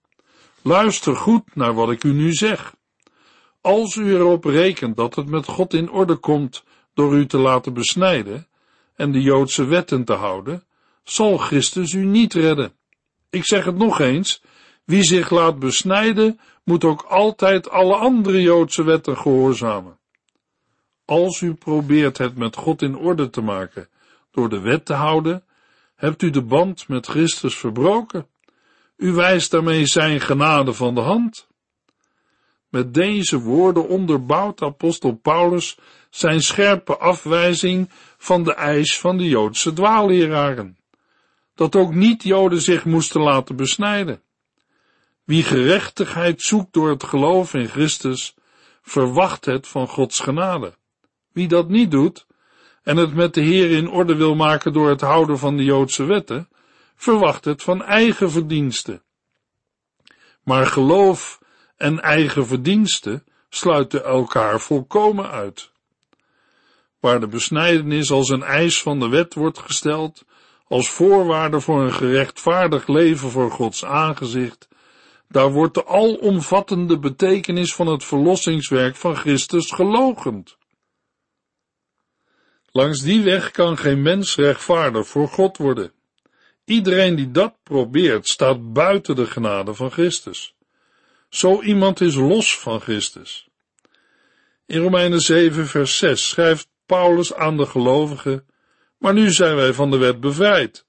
Luister 0.62 1.16
goed 1.16 1.56
naar 1.56 1.74
wat 1.74 1.92
ik 1.92 2.04
u 2.04 2.14
nu 2.14 2.34
zeg. 2.34 2.74
Als 3.64 3.96
u 3.96 4.16
erop 4.16 4.44
rekent 4.46 4.98
dat 4.98 5.16
het 5.16 5.28
met 5.28 5.46
God 5.46 5.74
in 5.74 5.92
orde 5.92 6.16
komt 6.16 6.64
door 6.94 7.16
u 7.16 7.26
te 7.26 7.38
laten 7.38 7.74
besnijden 7.74 8.48
en 8.96 9.12
de 9.12 9.22
Joodse 9.22 9.66
wetten 9.66 10.04
te 10.04 10.14
houden, 10.14 10.64
zal 11.04 11.38
Christus 11.38 11.94
u 11.94 12.06
niet 12.06 12.34
redden. 12.34 12.74
Ik 13.30 13.46
zeg 13.46 13.66
het 13.66 13.78
nog 13.78 14.00
eens, 14.00 14.42
wie 14.86 15.04
zich 15.04 15.30
laat 15.30 15.60
besnijden, 15.60 16.40
moet 16.64 16.84
ook 16.84 17.02
altijd 17.02 17.70
alle 17.70 17.96
andere 17.96 18.42
Joodse 18.42 18.84
wetten 18.84 19.18
gehoorzamen. 19.18 20.00
Als 21.06 21.42
u 21.42 21.54
probeert 21.54 22.18
het 22.18 22.38
met 22.38 22.56
God 22.56 22.82
in 22.82 22.98
orde 22.98 23.30
te 23.30 23.42
maken 23.42 23.90
door 24.32 24.50
de 24.50 24.60
wet 24.60 24.86
te 24.86 24.94
houden, 24.94 25.44
hebt 25.96 26.22
u 26.22 26.30
de 26.30 26.44
band 26.44 26.88
met 26.88 27.06
Christus 27.06 27.58
verbroken. 27.58 28.28
U 28.98 29.12
wijst 29.12 29.52
daarmee 29.52 29.86
zijn 29.86 30.22
genade 30.22 30.74
van 30.74 30.96
de 30.96 31.02
hand. 31.02 31.48
Met 32.74 32.94
deze 32.94 33.40
woorden 33.40 33.88
onderbouwt 33.88 34.62
apostel 34.62 35.12
Paulus 35.16 35.78
zijn 36.10 36.42
scherpe 36.42 36.98
afwijzing 36.98 37.90
van 38.18 38.44
de 38.44 38.54
eis 38.54 39.00
van 39.00 39.18
de 39.18 39.28
Joodse 39.28 39.74
dwaalleraren. 39.74 40.78
Dat 41.56 41.76
ook 41.76 41.94
niet-Joden 41.94 42.62
zich 42.62 42.86
moesten 42.86 43.22
laten 43.22 43.56
besnijden. 43.56 44.22
Wie 45.24 45.44
gerechtigheid 45.44 46.42
zoekt 46.42 46.74
door 46.74 46.90
het 46.90 47.04
geloof 47.04 47.54
in 47.54 47.68
Christus, 47.68 48.36
verwacht 48.82 49.46
het 49.46 49.68
van 49.68 49.88
Gods 49.88 50.20
genade. 50.20 50.74
Wie 51.32 51.48
dat 51.48 51.70
niet 51.70 51.92
doet, 51.92 52.26
en 52.84 52.98
het 52.98 53.14
met 53.14 53.34
de 53.34 53.42
Heer 53.42 53.72
in 53.72 53.90
orde 53.90 54.16
wil 54.16 54.36
maken 54.36 54.74
door 54.74 54.90
het 54.90 55.02
houden 55.02 55.38
van 55.38 55.58
de 55.58 55.64
Joodse 55.64 56.04
wetten, 56.04 56.50
verwacht 56.96 57.46
het 57.46 57.64
van 57.64 57.84
eigen 57.84 58.32
verdiensten. 58.32 59.04
Maar 60.44 60.66
geloof 60.66 61.42
en 61.84 62.00
eigen 62.00 62.48
verdiensten 62.48 63.24
sluiten 63.50 64.04
elkaar 64.04 64.60
volkomen 64.60 65.30
uit. 65.30 65.72
Waar 67.00 67.20
de 67.20 67.28
besnijdenis 67.28 68.12
als 68.12 68.30
een 68.30 68.44
eis 68.44 68.82
van 68.82 69.00
de 69.00 69.08
wet 69.10 69.34
wordt 69.34 69.60
gesteld, 69.60 70.26
als 70.68 70.90
voorwaarde 70.90 71.60
voor 71.60 71.82
een 71.82 71.94
gerechtvaardig 71.94 72.88
leven 72.88 73.30
voor 73.30 73.52
Gods 73.52 73.86
aangezicht, 73.86 74.68
daar 75.28 75.52
wordt 75.52 75.74
de 75.74 75.86
alomvattende 75.86 77.00
betekenis 77.00 77.76
van 77.76 77.88
het 77.88 78.04
verlossingswerk 78.04 78.96
van 78.96 79.16
Christus 79.16 79.72
gelogend. 79.72 80.58
Langs 82.72 83.02
die 83.02 83.22
weg 83.22 83.52
kan 83.52 83.78
geen 83.78 84.02
mens 84.02 84.36
rechtvaardig 84.36 85.08
voor 85.08 85.28
God 85.28 85.58
worden. 85.58 85.92
Iedereen 86.66 87.16
die 87.16 87.32
dat 87.32 87.54
probeert, 87.64 88.28
staat 88.28 88.74
buiten 88.74 89.16
de 89.16 89.26
genade 89.26 89.74
van 89.74 89.92
Christus. 89.92 90.53
Zo 91.34 91.62
iemand 91.62 92.02
is 92.02 92.16
los 92.16 92.60
van 92.60 92.80
Christus. 92.80 93.48
In 94.66 94.82
Romeinen 94.82 95.22
7 95.22 95.68
vers 95.68 95.98
6 95.98 96.30
schrijft 96.30 96.68
Paulus 96.86 97.34
aan 97.34 97.58
de 97.58 97.66
gelovigen, 97.66 98.46
maar 98.98 99.14
nu 99.14 99.32
zijn 99.32 99.56
wij 99.56 99.74
van 99.74 99.92
de 99.92 99.98
wet 99.98 100.20
bevrijd. 100.20 100.86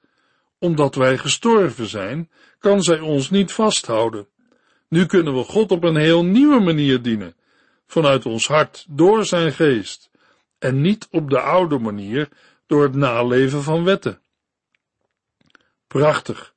Omdat 0.58 0.94
wij 0.94 1.18
gestorven 1.18 1.86
zijn, 1.86 2.30
kan 2.58 2.82
zij 2.82 3.00
ons 3.00 3.30
niet 3.30 3.52
vasthouden. 3.52 4.28
Nu 4.88 5.06
kunnen 5.06 5.34
we 5.34 5.42
God 5.42 5.70
op 5.70 5.84
een 5.84 5.96
heel 5.96 6.24
nieuwe 6.24 6.60
manier 6.60 7.02
dienen, 7.02 7.36
vanuit 7.86 8.26
ons 8.26 8.46
hart, 8.46 8.86
door 8.88 9.24
zijn 9.24 9.52
geest, 9.52 10.10
en 10.58 10.80
niet 10.80 11.08
op 11.10 11.30
de 11.30 11.40
oude 11.40 11.78
manier, 11.78 12.28
door 12.66 12.82
het 12.82 12.94
naleven 12.94 13.62
van 13.62 13.84
wetten. 13.84 14.20
Prachtig. 15.86 16.54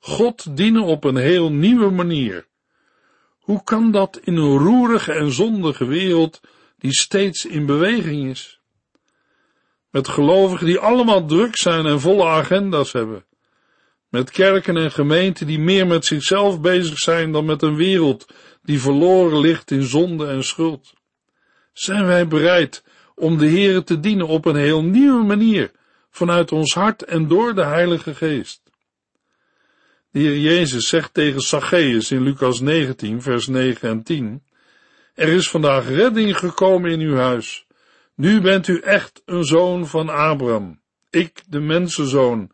God 0.00 0.56
dienen 0.56 0.82
op 0.82 1.04
een 1.04 1.16
heel 1.16 1.52
nieuwe 1.52 1.90
manier. 1.90 2.48
Hoe 3.50 3.64
kan 3.64 3.90
dat 3.90 4.20
in 4.22 4.36
een 4.36 4.58
roerige 4.58 5.12
en 5.12 5.32
zondige 5.32 5.84
wereld 5.84 6.40
die 6.78 6.92
steeds 6.92 7.44
in 7.44 7.66
beweging 7.66 8.30
is? 8.30 8.60
Met 9.90 10.08
gelovigen 10.08 10.66
die 10.66 10.78
allemaal 10.78 11.26
druk 11.26 11.56
zijn 11.56 11.86
en 11.86 12.00
volle 12.00 12.24
agenda's 12.24 12.92
hebben. 12.92 13.24
Met 14.08 14.30
kerken 14.30 14.76
en 14.76 14.90
gemeenten 14.90 15.46
die 15.46 15.58
meer 15.58 15.86
met 15.86 16.04
zichzelf 16.04 16.60
bezig 16.60 16.98
zijn 16.98 17.32
dan 17.32 17.44
met 17.44 17.62
een 17.62 17.76
wereld 17.76 18.26
die 18.62 18.80
verloren 18.80 19.40
ligt 19.40 19.70
in 19.70 19.82
zonde 19.82 20.26
en 20.26 20.44
schuld. 20.44 20.94
Zijn 21.72 22.06
wij 22.06 22.28
bereid 22.28 22.84
om 23.14 23.38
de 23.38 23.48
Here 23.48 23.82
te 23.84 24.00
dienen 24.00 24.26
op 24.26 24.44
een 24.44 24.56
heel 24.56 24.82
nieuwe 24.82 25.24
manier, 25.24 25.70
vanuit 26.10 26.52
ons 26.52 26.74
hart 26.74 27.04
en 27.04 27.28
door 27.28 27.54
de 27.54 27.64
Heilige 27.64 28.14
Geest? 28.14 28.59
De 30.12 30.18
Heer 30.18 30.38
Jezus 30.38 30.88
zegt 30.88 31.14
tegen 31.14 31.40
Zacchaeus 31.40 32.10
in 32.10 32.22
Lucas 32.22 32.60
19, 32.60 33.22
vers 33.22 33.46
9 33.46 33.88
en 33.88 34.02
10, 34.02 34.42
Er 35.14 35.28
is 35.28 35.48
vandaag 35.48 35.88
redding 35.88 36.38
gekomen 36.38 36.90
in 36.90 37.00
uw 37.00 37.16
huis. 37.16 37.66
Nu 38.14 38.40
bent 38.40 38.68
u 38.68 38.80
echt 38.80 39.22
een 39.24 39.44
zoon 39.44 39.86
van 39.86 40.08
Abraham. 40.08 40.80
Ik, 41.10 41.42
de 41.48 41.60
mensenzoon, 41.60 42.50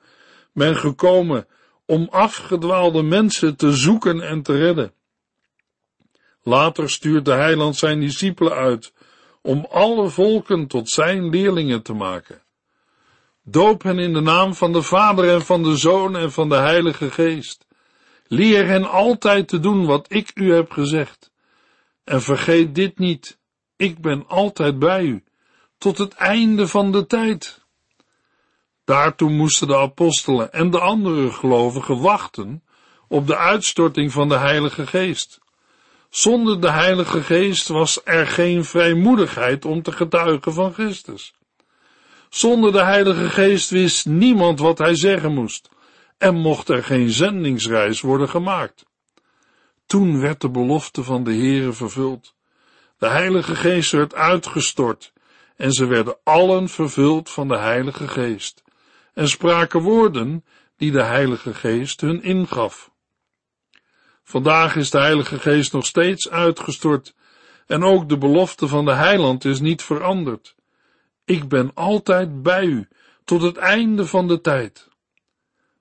ben 0.52 0.76
gekomen 0.76 1.46
om 1.86 2.08
afgedwaalde 2.10 3.02
mensen 3.02 3.56
te 3.56 3.72
zoeken 3.72 4.20
en 4.20 4.42
te 4.42 4.56
redden. 4.56 4.92
Later 6.42 6.90
stuurt 6.90 7.24
de 7.24 7.32
heiland 7.32 7.76
zijn 7.76 8.00
discipelen 8.00 8.52
uit 8.52 8.92
om 9.42 9.66
alle 9.70 10.08
volken 10.08 10.66
tot 10.66 10.88
zijn 10.88 11.28
leerlingen 11.28 11.82
te 11.82 11.92
maken. 11.92 12.42
Doop 13.48 13.82
hen 13.82 13.98
in 13.98 14.12
de 14.12 14.20
naam 14.20 14.54
van 14.54 14.72
de 14.72 14.82
Vader 14.82 15.34
en 15.34 15.42
van 15.42 15.62
de 15.62 15.76
Zoon 15.76 16.16
en 16.16 16.32
van 16.32 16.48
de 16.48 16.54
Heilige 16.54 17.10
Geest. 17.10 17.66
Leer 18.26 18.66
hen 18.66 18.90
altijd 18.90 19.48
te 19.48 19.60
doen 19.60 19.86
wat 19.86 20.06
ik 20.12 20.30
u 20.34 20.54
heb 20.54 20.70
gezegd. 20.70 21.30
En 22.04 22.22
vergeet 22.22 22.74
dit 22.74 22.98
niet, 22.98 23.38
ik 23.76 24.00
ben 24.00 24.26
altijd 24.26 24.78
bij 24.78 25.02
u, 25.02 25.24
tot 25.78 25.98
het 25.98 26.14
einde 26.14 26.68
van 26.68 26.92
de 26.92 27.06
tijd. 27.06 27.64
Daartoe 28.84 29.30
moesten 29.30 29.68
de 29.68 29.76
apostelen 29.76 30.52
en 30.52 30.70
de 30.70 30.80
andere 30.80 31.30
gelovigen 31.32 32.00
wachten 32.00 32.62
op 33.08 33.26
de 33.26 33.36
uitstorting 33.36 34.12
van 34.12 34.28
de 34.28 34.36
Heilige 34.36 34.86
Geest. 34.86 35.38
Zonder 36.10 36.60
de 36.60 36.70
Heilige 36.70 37.22
Geest 37.22 37.68
was 37.68 38.00
er 38.04 38.26
geen 38.26 38.64
vrijmoedigheid 38.64 39.64
om 39.64 39.82
te 39.82 39.92
getuigen 39.92 40.52
van 40.52 40.72
Christus. 40.72 41.35
Zonder 42.28 42.72
de 42.72 42.82
Heilige 42.82 43.28
Geest 43.28 43.70
wist 43.70 44.06
niemand 44.06 44.58
wat 44.58 44.78
hij 44.78 44.94
zeggen 44.94 45.34
moest 45.34 45.68
en 46.18 46.34
mocht 46.34 46.68
er 46.68 46.84
geen 46.84 47.10
zendingsreis 47.10 48.00
worden 48.00 48.28
gemaakt. 48.28 48.86
Toen 49.86 50.20
werd 50.20 50.40
de 50.40 50.50
belofte 50.50 51.02
van 51.02 51.24
de 51.24 51.34
Heere 51.34 51.72
vervuld. 51.72 52.34
De 52.98 53.08
Heilige 53.08 53.54
Geest 53.54 53.92
werd 53.92 54.14
uitgestort 54.14 55.12
en 55.56 55.72
ze 55.72 55.86
werden 55.86 56.16
allen 56.22 56.68
vervuld 56.68 57.30
van 57.30 57.48
de 57.48 57.56
Heilige 57.56 58.08
Geest 58.08 58.62
en 59.14 59.28
spraken 59.28 59.80
woorden 59.80 60.44
die 60.76 60.90
de 60.92 61.02
Heilige 61.02 61.54
Geest 61.54 62.00
hun 62.00 62.22
ingaf. 62.22 62.90
Vandaag 64.22 64.76
is 64.76 64.90
de 64.90 64.98
Heilige 64.98 65.38
Geest 65.38 65.72
nog 65.72 65.86
steeds 65.86 66.30
uitgestort 66.30 67.14
en 67.66 67.82
ook 67.82 68.08
de 68.08 68.18
belofte 68.18 68.68
van 68.68 68.84
de 68.84 68.92
Heiland 68.92 69.44
is 69.44 69.60
niet 69.60 69.82
veranderd. 69.82 70.55
Ik 71.26 71.48
ben 71.48 71.70
altijd 71.74 72.42
bij 72.42 72.64
u 72.64 72.88
tot 73.24 73.42
het 73.42 73.56
einde 73.56 74.06
van 74.06 74.28
de 74.28 74.40
tijd. 74.40 74.88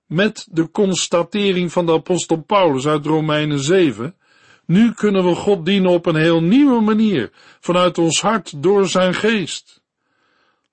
Met 0.06 0.48
de 0.50 0.70
constatering 0.70 1.72
van 1.72 1.86
de 1.86 1.92
apostel 1.92 2.42
Paulus 2.42 2.86
uit 2.86 3.06
Romeinen 3.06 3.60
7, 3.60 4.16
nu 4.64 4.92
kunnen 4.92 5.24
we 5.24 5.34
God 5.34 5.64
dienen 5.64 5.90
op 5.90 6.06
een 6.06 6.16
heel 6.16 6.42
nieuwe 6.42 6.80
manier, 6.80 7.30
vanuit 7.60 7.98
ons 7.98 8.20
hart 8.20 8.62
door 8.62 8.88
zijn 8.88 9.14
geest. 9.14 9.82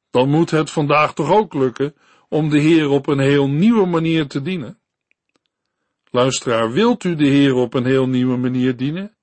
Dan 0.09 0.29
moet 0.29 0.49
het 0.49 0.71
vandaag 0.71 1.13
toch 1.13 1.31
ook 1.31 1.53
lukken 1.53 1.95
om 2.29 2.49
de 2.49 2.59
Heer 2.59 2.89
op 2.89 3.07
een 3.07 3.19
heel 3.19 3.49
nieuwe 3.49 3.85
manier 3.85 4.27
te 4.27 4.41
dienen. 4.41 4.79
Luisteraar, 6.09 6.71
wilt 6.71 7.03
u 7.03 7.15
de 7.15 7.27
Heer 7.27 7.53
op 7.53 7.73
een 7.73 7.85
heel 7.85 8.07
nieuwe 8.07 8.37
manier 8.37 8.77
dienen? 8.77 9.15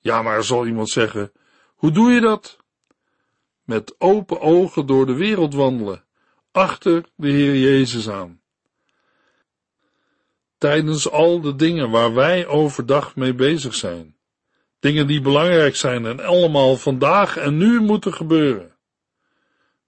Ja, 0.00 0.22
maar 0.22 0.44
zal 0.44 0.66
iemand 0.66 0.88
zeggen, 0.88 1.32
hoe 1.74 1.90
doe 1.90 2.12
je 2.12 2.20
dat? 2.20 2.63
Met 3.64 3.94
open 3.98 4.40
ogen 4.40 4.86
door 4.86 5.06
de 5.06 5.14
wereld 5.14 5.54
wandelen, 5.54 6.04
achter 6.52 7.04
de 7.16 7.28
Heer 7.28 7.56
Jezus 7.56 8.08
aan. 8.08 8.40
Tijdens 10.58 11.10
al 11.10 11.40
de 11.40 11.54
dingen 11.54 11.90
waar 11.90 12.14
wij 12.14 12.46
overdag 12.46 13.16
mee 13.16 13.34
bezig 13.34 13.74
zijn, 13.74 14.16
dingen 14.80 15.06
die 15.06 15.20
belangrijk 15.20 15.76
zijn 15.76 16.06
en 16.06 16.20
allemaal 16.20 16.76
vandaag 16.76 17.36
en 17.36 17.56
nu 17.56 17.80
moeten 17.80 18.14
gebeuren. 18.14 18.76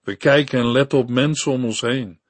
We 0.03 0.17
kijken 0.17 0.59
en 0.59 0.71
letten 0.73 0.99
op 0.99 1.09
mensen 1.09 1.53
om 1.53 1.65
ons 1.65 1.81
heen. 1.81 2.21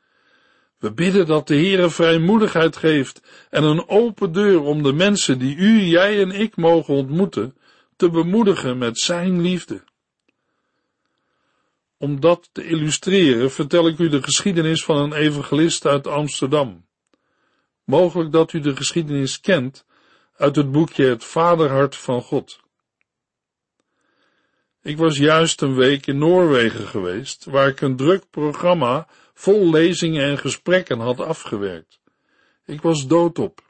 We 0.79 0.93
bidden 0.93 1.27
dat 1.27 1.49
de 1.49 1.55
Heere 1.55 1.91
vrijmoedigheid 1.91 2.77
geeft 2.77 3.47
en 3.51 3.65
een 3.65 3.89
open 3.89 4.33
deur 4.33 4.61
om 4.61 4.83
de 4.83 4.93
mensen 4.93 5.39
die 5.39 5.57
u, 5.57 5.81
jij 5.81 6.23
en 6.23 6.31
ik 6.31 6.57
mogen 6.57 6.95
ontmoeten, 6.95 7.57
te 7.97 8.11
bemoedigen 8.11 8.79
met 8.79 8.99
zijn 8.99 9.41
liefde. 9.41 9.85
Om 11.99 12.21
dat 12.21 12.49
te 12.53 12.67
illustreren 12.67 13.51
vertel 13.51 13.89
ik 13.89 13.99
u 13.99 14.09
de 14.09 14.23
geschiedenis 14.23 14.85
van 14.85 14.97
een 14.97 15.13
evangelist 15.13 15.87
uit 15.87 16.07
Amsterdam. 16.07 16.87
Mogelijk 17.85 18.33
dat 18.33 18.53
u 18.53 18.61
de 18.61 18.77
geschiedenis 18.77 19.41
kent 19.41 19.85
uit 20.37 20.57
het 20.57 20.73
boekje 20.73 21.05
Het 21.05 21.25
Vaderhart 21.25 21.97
van 21.97 22.23
God. 22.23 22.61
Ik 24.83 24.97
was 24.97 25.17
juist 25.17 25.61
een 25.61 25.75
week 25.75 26.07
in 26.07 26.19
Noorwegen 26.19 26.87
geweest, 26.87 27.45
waar 27.45 27.69
ik 27.69 27.81
een 27.81 27.97
druk 27.97 28.31
programma 28.31 29.07
vol 29.35 29.71
lezingen 29.71 30.25
en 30.25 30.39
gesprekken 30.39 30.99
had 30.99 31.21
afgewerkt. 31.21 32.01
Ik 32.65 32.81
was 32.81 33.07
doodop. 33.07 33.61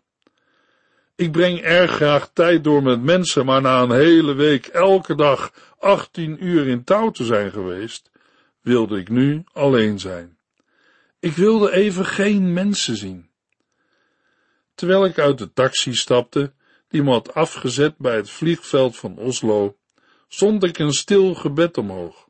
Ik 1.14 1.32
breng 1.32 1.60
erg 1.60 1.90
graag 1.90 2.30
tijd 2.32 2.64
door 2.64 2.82
met 2.82 3.02
mensen, 3.02 3.44
maar 3.44 3.60
na 3.60 3.82
een 3.82 3.92
hele 3.92 4.34
week 4.34 4.66
elke 4.66 5.14
dag 5.14 5.52
18 5.78 6.44
uur 6.44 6.66
in 6.66 6.84
touw 6.84 7.10
te 7.10 7.24
zijn 7.24 7.50
geweest, 7.50 8.10
wilde 8.66 8.98
ik 8.98 9.08
nu 9.08 9.44
alleen 9.52 9.98
zijn. 9.98 10.38
Ik 11.18 11.32
wilde 11.32 11.72
even 11.72 12.04
geen 12.04 12.52
mensen 12.52 12.96
zien. 12.96 13.30
Terwijl 14.74 15.04
ik 15.04 15.18
uit 15.18 15.38
de 15.38 15.52
taxi 15.52 15.94
stapte, 15.94 16.52
die 16.88 17.02
me 17.02 17.10
had 17.10 17.34
afgezet 17.34 17.98
bij 17.98 18.16
het 18.16 18.30
vliegveld 18.30 18.96
van 18.96 19.18
Oslo, 19.18 19.76
zond 20.28 20.64
ik 20.64 20.78
een 20.78 20.92
stil 20.92 21.34
gebed 21.34 21.78
omhoog. 21.78 22.28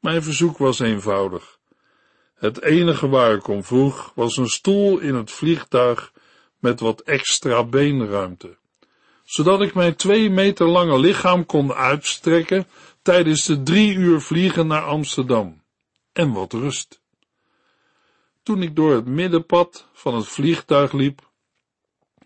Mijn 0.00 0.22
verzoek 0.22 0.58
was 0.58 0.78
eenvoudig. 0.78 1.58
Het 2.34 2.62
enige 2.62 3.08
waar 3.08 3.34
ik 3.34 3.48
om 3.48 3.64
vroeg 3.64 4.12
was 4.14 4.36
een 4.36 4.48
stoel 4.48 4.98
in 4.98 5.14
het 5.14 5.30
vliegtuig 5.30 6.12
met 6.58 6.80
wat 6.80 7.00
extra 7.00 7.64
beenruimte, 7.64 8.56
zodat 9.24 9.60
ik 9.60 9.74
mijn 9.74 9.96
twee 9.96 10.30
meter 10.30 10.66
lange 10.66 10.98
lichaam 10.98 11.46
kon 11.46 11.72
uitstrekken 11.72 12.66
tijdens 13.02 13.44
de 13.44 13.62
drie 13.62 13.94
uur 13.94 14.20
vliegen 14.20 14.66
naar 14.66 14.82
Amsterdam. 14.82 15.62
En 16.12 16.32
wat 16.32 16.52
rust. 16.52 17.02
Toen 18.42 18.62
ik 18.62 18.76
door 18.76 18.94
het 18.94 19.06
middenpad 19.06 19.88
van 19.92 20.14
het 20.14 20.26
vliegtuig 20.28 20.92
liep, 20.92 21.30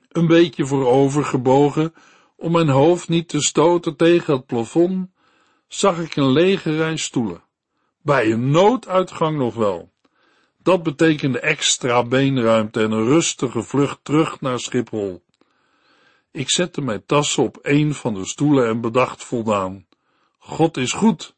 een 0.08 0.26
beetje 0.26 0.66
voorover 0.66 1.24
gebogen 1.24 1.94
om 2.36 2.52
mijn 2.52 2.68
hoofd 2.68 3.08
niet 3.08 3.28
te 3.28 3.40
stoten 3.40 3.96
tegen 3.96 4.34
het 4.34 4.46
plafond, 4.46 5.10
zag 5.68 5.98
ik 5.98 6.16
een 6.16 6.32
lege 6.32 6.76
rij 6.76 6.96
stoelen. 6.96 7.42
Bij 8.02 8.30
een 8.30 8.50
nooduitgang 8.50 9.38
nog 9.38 9.54
wel. 9.54 9.92
Dat 10.62 10.82
betekende 10.82 11.40
extra 11.40 12.04
beenruimte 12.04 12.82
en 12.82 12.90
een 12.90 13.04
rustige 13.04 13.62
vlucht 13.62 13.98
terug 14.02 14.40
naar 14.40 14.60
Schiphol. 14.60 15.24
Ik 16.30 16.50
zette 16.50 16.80
mijn 16.80 17.06
tassen 17.06 17.42
op 17.42 17.58
een 17.62 17.94
van 17.94 18.14
de 18.14 18.24
stoelen 18.24 18.68
en 18.68 18.80
bedacht 18.80 19.24
voldaan. 19.24 19.85
God 20.48 20.76
is 20.76 20.92
goed, 20.92 21.34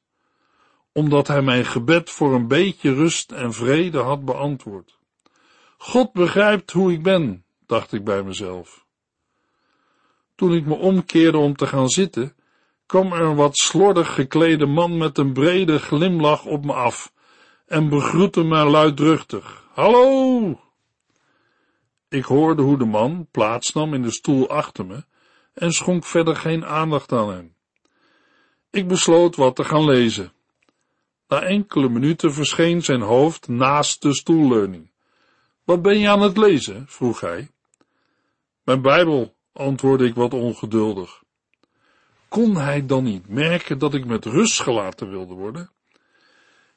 omdat 0.93 1.27
hij 1.29 1.43
mijn 1.43 1.65
gebed 1.65 2.11
voor 2.11 2.35
een 2.35 2.49
beetje 2.49 2.95
rust 2.95 3.33
en 3.33 3.53
vrede 3.53 3.99
had 3.99 4.25
beantwoord. 4.25 4.99
God 5.79 6.13
begrijpt 6.13 6.73
hoe 6.73 6.93
ik 6.93 7.03
ben, 7.03 7.45
dacht 7.67 7.93
ik 7.93 8.05
bij 8.05 8.23
mezelf. 8.23 8.87
Toen 10.35 10.55
ik 10.55 10.67
me 10.67 10.75
omkeerde 10.75 11.39
om 11.39 11.57
te 11.57 11.67
gaan 11.67 11.89
zitten, 11.89 12.37
kwam 12.87 13.13
er 13.13 13.21
een 13.21 13.37
wat 13.37 13.57
slordig 13.57 14.15
geklede 14.15 14.67
man 14.67 14.97
met 14.97 15.19
een 15.19 15.33
brede 15.33 15.79
glimlach 15.79 16.45
op 16.45 16.65
me 16.65 16.73
af 16.73 17.13
en 17.67 17.89
begroette 17.89 18.43
me 18.43 18.65
luidruchtig. 18.65 19.65
Hallo! 19.75 20.61
Ik 22.09 22.25
hoorde 22.25 22.63
hoe 22.63 22.79
de 22.79 22.85
man 22.85 23.29
plaatsnam 23.31 23.95
in 23.95 24.03
de 24.03 24.11
stoel 24.11 24.49
achter 24.49 24.87
me 24.87 25.05
en 25.55 25.73
schonk 25.73 26.05
verder 26.05 26.37
geen 26.37 26.65
aandacht 26.65 27.13
aan 27.13 27.31
hem. 27.31 27.57
Ik 28.71 28.89
besloot 28.89 29.37
wat 29.37 29.57
te 29.57 29.65
gaan 29.65 29.85
lezen. 29.85 30.33
Na 31.29 31.43
enkele 31.43 31.89
minuten 31.89 32.33
verscheen 32.33 32.83
zijn 32.83 33.01
hoofd 33.01 33.49
naast 33.49 34.03
de 34.03 34.15
stoelleuning. 34.15 34.91
Wat 35.65 35.83
ben 35.83 35.99
je 35.99 36.09
aan 36.09 36.23
het 36.23 36.37
lezen? 36.37 36.85
vroeg 36.89 37.21
hij. 37.21 37.51
Mijn 38.63 38.83
Bijbel, 38.83 39.35
antwoordde 39.53 40.07
ik 40.07 40.15
wat 40.15 40.35
ongeduldig. 40.35 41.23
Kon 42.29 42.57
hij 42.57 42.87
dan 42.87 43.05
niet 43.05 43.29
merken 43.29 43.79
dat 43.79 43.95
ik 43.95 44.07
met 44.07 44.25
rust 44.25 44.61
gelaten 44.61 45.11
wilde 45.11 45.35
worden? 45.35 45.71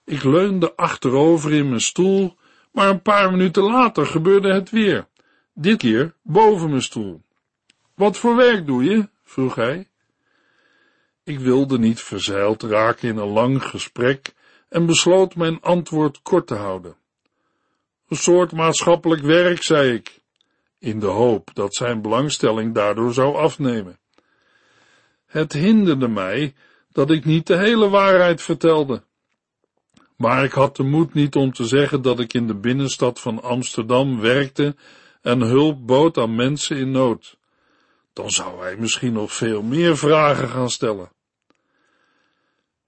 Ik 0.04 0.23
leunde 0.23 0.75
achterover 0.75 1.54
in 1.54 1.69
mijn 1.69 1.82
stoel, 1.82 2.38
maar 2.71 2.89
een 2.89 3.01
paar 3.01 3.32
minuten 3.32 3.63
later 3.63 4.06
gebeurde 4.06 4.54
het 4.54 4.69
weer. 4.69 5.08
Dit 5.54 5.77
keer 5.77 6.13
boven 6.21 6.69
mijn 6.69 6.82
stoel. 6.82 7.21
Wat 7.95 8.17
voor 8.17 8.36
werk 8.36 8.65
doe 8.65 8.84
je? 8.84 9.10
vroeg 9.23 9.56
hij. 9.56 9.90
Ik 11.32 11.39
wilde 11.39 11.80
niet 11.80 12.02
verzeild 12.02 12.63
raken 12.63 13.10
in 13.10 13.17
een 13.17 13.28
lang 13.28 13.63
gesprek 13.63 14.34
en 14.70 14.86
besloot 14.86 15.36
mijn 15.36 15.62
antwoord 15.62 16.22
kort 16.22 16.48
te 16.48 16.56
houden. 16.56 16.96
Een 18.08 18.17
soort 18.17 18.52
maatschappelijk 18.52 19.22
werk, 19.22 19.63
zei 19.63 19.94
ik, 19.94 20.22
in 20.80 21.00
de 21.00 21.08
hoop 21.08 21.50
dat 21.54 21.76
zijn 21.76 22.02
belangstelling 22.02 22.74
daardoor 22.74 23.13
zou 23.13 23.36
afnemen. 23.36 24.00
Het 25.26 25.54
hinderde 25.54 26.08
mij 26.08 26.54
dat 26.91 27.12
ik 27.12 27.26
niet 27.26 27.48
de 27.48 27.58
hele 27.58 27.89
waarheid 27.89 28.41
vertelde. 28.41 29.04
Maar 30.17 30.44
ik 30.44 30.52
had 30.52 30.76
de 30.76 30.84
moed 30.84 31.13
niet 31.13 31.36
om 31.36 31.54
te 31.54 31.65
zeggen 31.65 32.02
dat 32.02 32.20
ik 32.20 32.34
in 32.34 32.48
de 32.48 32.56
binnenstad 32.56 33.20
van 33.20 33.41
Amsterdam 33.41 34.20
werkte 34.20 34.76
en 35.22 35.41
hulp 35.41 35.88
bood 35.88 36.17
aan 36.17 36.36
mensen 36.36 36.78
in 36.78 36.91
nood. 36.91 37.38
Dan 38.13 38.30
zou 38.30 38.62
hij 38.62 38.76
misschien 38.78 39.13
nog 39.13 39.34
veel 39.34 39.62
meer 39.62 39.98
vragen 39.98 40.50
gaan 40.50 40.70
stellen. 40.70 41.20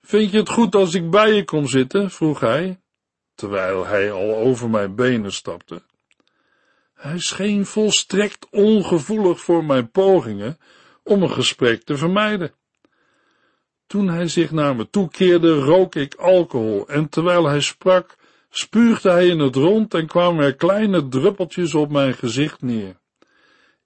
Vind 0.05 0.31
je 0.31 0.37
het 0.37 0.49
goed 0.49 0.75
als 0.75 0.93
ik 0.93 1.09
bij 1.09 1.33
je 1.33 1.43
kom 1.43 1.67
zitten? 1.67 2.11
vroeg 2.11 2.39
hij, 2.39 2.81
terwijl 3.35 3.85
hij 3.85 4.11
al 4.11 4.35
over 4.35 4.69
mijn 4.69 4.95
benen 4.95 5.31
stapte. 5.31 5.81
Hij 6.93 7.19
scheen 7.19 7.65
volstrekt 7.65 8.47
ongevoelig 8.49 9.39
voor 9.39 9.65
mijn 9.65 9.91
pogingen 9.91 10.57
om 11.03 11.23
een 11.23 11.31
gesprek 11.31 11.83
te 11.83 11.97
vermijden. 11.97 12.53
Toen 13.87 14.07
hij 14.07 14.27
zich 14.27 14.51
naar 14.51 14.75
me 14.75 14.89
toekeerde, 14.89 15.53
rook 15.53 15.95
ik 15.95 16.15
alcohol 16.15 16.87
en 16.87 17.09
terwijl 17.09 17.45
hij 17.47 17.61
sprak, 17.61 18.15
spuugde 18.49 19.09
hij 19.09 19.27
in 19.27 19.39
het 19.39 19.55
rond 19.55 19.93
en 19.93 20.07
kwamen 20.07 20.45
er 20.45 20.55
kleine 20.55 21.07
druppeltjes 21.07 21.73
op 21.73 21.91
mijn 21.91 22.13
gezicht 22.13 22.61
neer. 22.61 22.99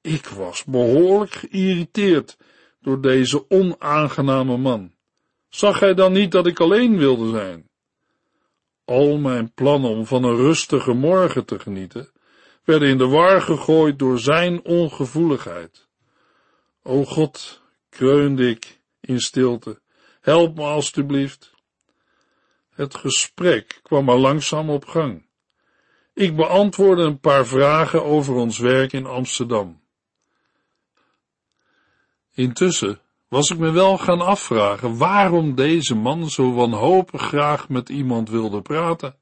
Ik 0.01 0.25
was 0.25 0.63
behoorlijk 0.63 1.33
geïrriteerd 1.33 2.37
door 2.79 3.01
deze 3.01 3.49
onaangename 3.49 4.57
man. 4.57 4.95
Zag 5.49 5.79
hij 5.79 5.93
dan 5.93 6.11
niet 6.13 6.31
dat 6.31 6.47
ik 6.47 6.59
alleen 6.59 6.97
wilde 6.97 7.29
zijn? 7.29 7.69
Al 8.85 9.17
mijn 9.17 9.53
plannen 9.53 9.89
om 9.89 10.05
van 10.05 10.23
een 10.23 10.35
rustige 10.35 10.93
morgen 10.93 11.45
te 11.45 11.59
genieten, 11.59 12.11
werden 12.63 12.89
in 12.89 12.97
de 12.97 13.07
war 13.07 13.41
gegooid 13.41 13.99
door 13.99 14.19
zijn 14.19 14.63
ongevoeligheid. 14.63 15.87
O 16.83 17.05
God, 17.05 17.61
kreunde 17.89 18.49
ik 18.49 18.79
in 18.99 19.19
stilte, 19.19 19.79
help 20.21 20.55
me 20.55 20.63
alstublieft. 20.63 21.51
Het 22.69 22.95
gesprek 22.95 23.79
kwam 23.83 24.09
al 24.09 24.19
langzaam 24.19 24.69
op 24.69 24.85
gang. 24.85 25.25
Ik 26.13 26.35
beantwoordde 26.35 27.03
een 27.03 27.19
paar 27.19 27.45
vragen 27.45 28.03
over 28.03 28.35
ons 28.35 28.57
werk 28.57 28.93
in 28.93 29.05
Amsterdam. 29.05 29.81
Intussen 32.33 33.01
was 33.27 33.49
ik 33.49 33.57
me 33.57 33.71
wel 33.71 33.97
gaan 33.97 34.21
afvragen 34.21 34.97
waarom 34.97 35.55
deze 35.55 35.95
man 35.95 36.29
zo 36.29 36.53
wanhopig 36.53 37.21
graag 37.21 37.69
met 37.69 37.89
iemand 37.89 38.29
wilde 38.29 38.61
praten. 38.61 39.15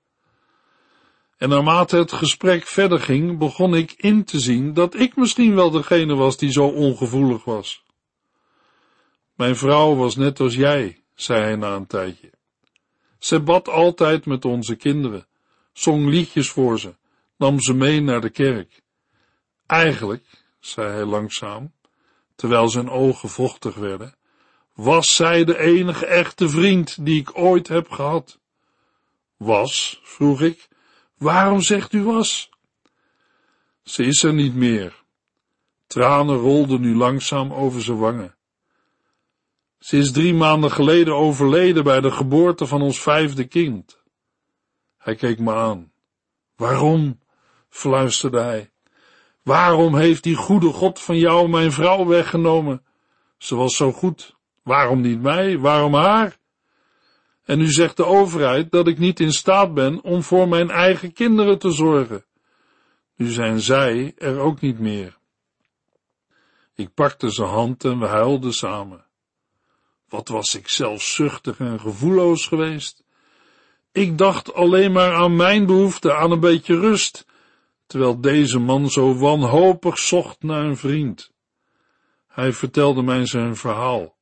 En 1.38 1.50
naarmate 1.50 1.98
het 1.98 2.12
gesprek 2.12 2.66
verder 2.68 3.00
ging, 3.00 3.38
begon 3.38 3.76
ik 3.76 3.92
in 3.92 4.24
te 4.24 4.40
zien 4.40 4.74
dat 4.74 4.96
ik 4.96 5.16
misschien 5.16 5.56
wel 5.56 5.72
degene 5.72 6.16
was 6.16 6.38
die 6.38 6.52
zo 6.52 6.66
ongevoelig 6.68 7.44
was. 7.44 7.84
Mijn 9.36 9.56
vrouw 9.56 9.96
was 9.96 10.16
net 10.16 10.40
als 10.40 10.56
jij, 10.56 11.04
zei 11.16 11.42
hij 11.42 11.56
na 11.56 11.76
een 11.76 11.88
tijdje. 11.88 12.32
Ze 13.20 13.40
bad 13.40 13.70
altijd 13.70 14.26
met 14.26 14.46
onze 14.46 14.76
kinderen, 14.76 15.28
zong 15.74 16.10
liedjes 16.10 16.50
voor 16.50 16.80
ze, 16.80 16.96
nam 17.38 17.62
ze 17.62 17.74
mee 17.74 18.02
naar 18.02 18.22
de 18.22 18.30
kerk. 18.30 18.82
Eigenlijk, 19.66 20.26
zei 20.60 20.92
hij 20.92 21.06
langzaam, 21.06 21.74
terwijl 22.36 22.70
zijn 22.70 22.90
ogen 22.90 23.30
vochtig 23.30 23.76
werden, 23.76 24.16
was 24.74 25.16
zij 25.16 25.44
de 25.44 25.60
enige 25.60 26.06
echte 26.06 26.50
vriend 26.50 27.06
die 27.06 27.20
ik 27.20 27.38
ooit 27.38 27.68
heb 27.68 27.90
gehad. 27.90 28.40
Was, 29.38 30.02
vroeg 30.04 30.42
ik, 30.42 30.68
waarom 31.18 31.62
zegt 31.62 31.94
u 31.94 32.04
was? 32.04 32.50
Ze 33.84 34.04
is 34.04 34.24
er 34.24 34.34
niet 34.34 34.56
meer. 34.56 35.04
Tranen 35.88 36.38
rolden 36.38 36.82
nu 36.82 36.96
langzaam 36.96 37.54
over 37.54 37.82
zijn 37.82 37.98
wangen. 37.98 38.36
Ze 39.80 39.98
is 39.98 40.12
drie 40.12 40.34
maanden 40.34 40.72
geleden 40.72 41.16
overleden 41.16 41.84
bij 41.84 42.02
de 42.02 42.12
geboorte 42.12 42.68
van 42.68 42.82
ons 42.82 43.02
vijfde 43.02 43.46
kind. 43.46 44.04
Hij 44.98 45.16
keek 45.16 45.40
me 45.40 45.54
aan. 45.54 45.92
Waarom? 46.56 47.20
fluisterde 47.70 48.40
hij. 48.40 48.72
Waarom 49.46 49.96
heeft 49.96 50.24
die 50.24 50.36
goede 50.36 50.72
God 50.72 51.02
van 51.02 51.18
jou 51.18 51.50
mijn 51.50 51.72
vrouw 51.72 52.06
weggenomen? 52.06 52.84
Ze 53.38 53.56
was 53.56 53.76
zo 53.76 53.92
goed. 53.92 54.36
Waarom 54.64 55.02
niet 55.02 55.22
mij? 55.22 55.60
Waarom 55.60 55.94
haar? 55.94 56.38
En 57.44 57.58
nu 57.58 57.68
zegt 57.72 57.98
de 57.98 58.06
overheid 58.06 58.72
dat 58.72 58.88
ik 58.88 58.98
niet 58.98 59.20
in 59.20 59.34
staat 59.34 59.74
ben 59.74 60.02
om 60.04 60.24
voor 60.24 60.48
mijn 60.48 60.70
eigen 60.70 61.14
kinderen 61.14 61.60
te 61.60 61.72
zorgen. 61.72 62.26
Nu 63.16 63.32
zijn 63.32 63.60
zij 63.60 64.14
er 64.18 64.40
ook 64.40 64.62
niet 64.62 64.80
meer. 64.80 65.18
Ik 66.76 66.94
pakte 66.94 67.30
zijn 67.30 67.50
hand 67.50 67.84
en 67.84 68.00
we 68.00 68.06
huilden 68.06 68.54
samen. 68.54 69.06
Wat 70.10 70.28
was 70.28 70.56
ik 70.56 70.70
zelfzuchtig 70.70 71.60
en 71.60 71.80
gevoelloos 71.80 72.48
geweest? 72.48 73.04
Ik 73.92 74.18
dacht 74.18 74.54
alleen 74.54 74.92
maar 74.92 75.14
aan 75.14 75.36
mijn 75.36 75.66
behoefte 75.66 76.14
aan 76.14 76.32
een 76.32 76.40
beetje 76.40 76.80
rust, 76.80 77.25
terwijl 77.88 78.22
deze 78.22 78.60
man 78.60 78.90
zo 78.90 79.16
wanhopig 79.16 79.98
zocht 79.98 80.44
naar 80.44 80.64
een 80.64 80.78
vriend. 80.78 81.32
Hij 82.28 82.54
vertelde 82.54 83.02
mij 83.02 83.26
zijn 83.26 83.56
verhaal. 83.56 84.16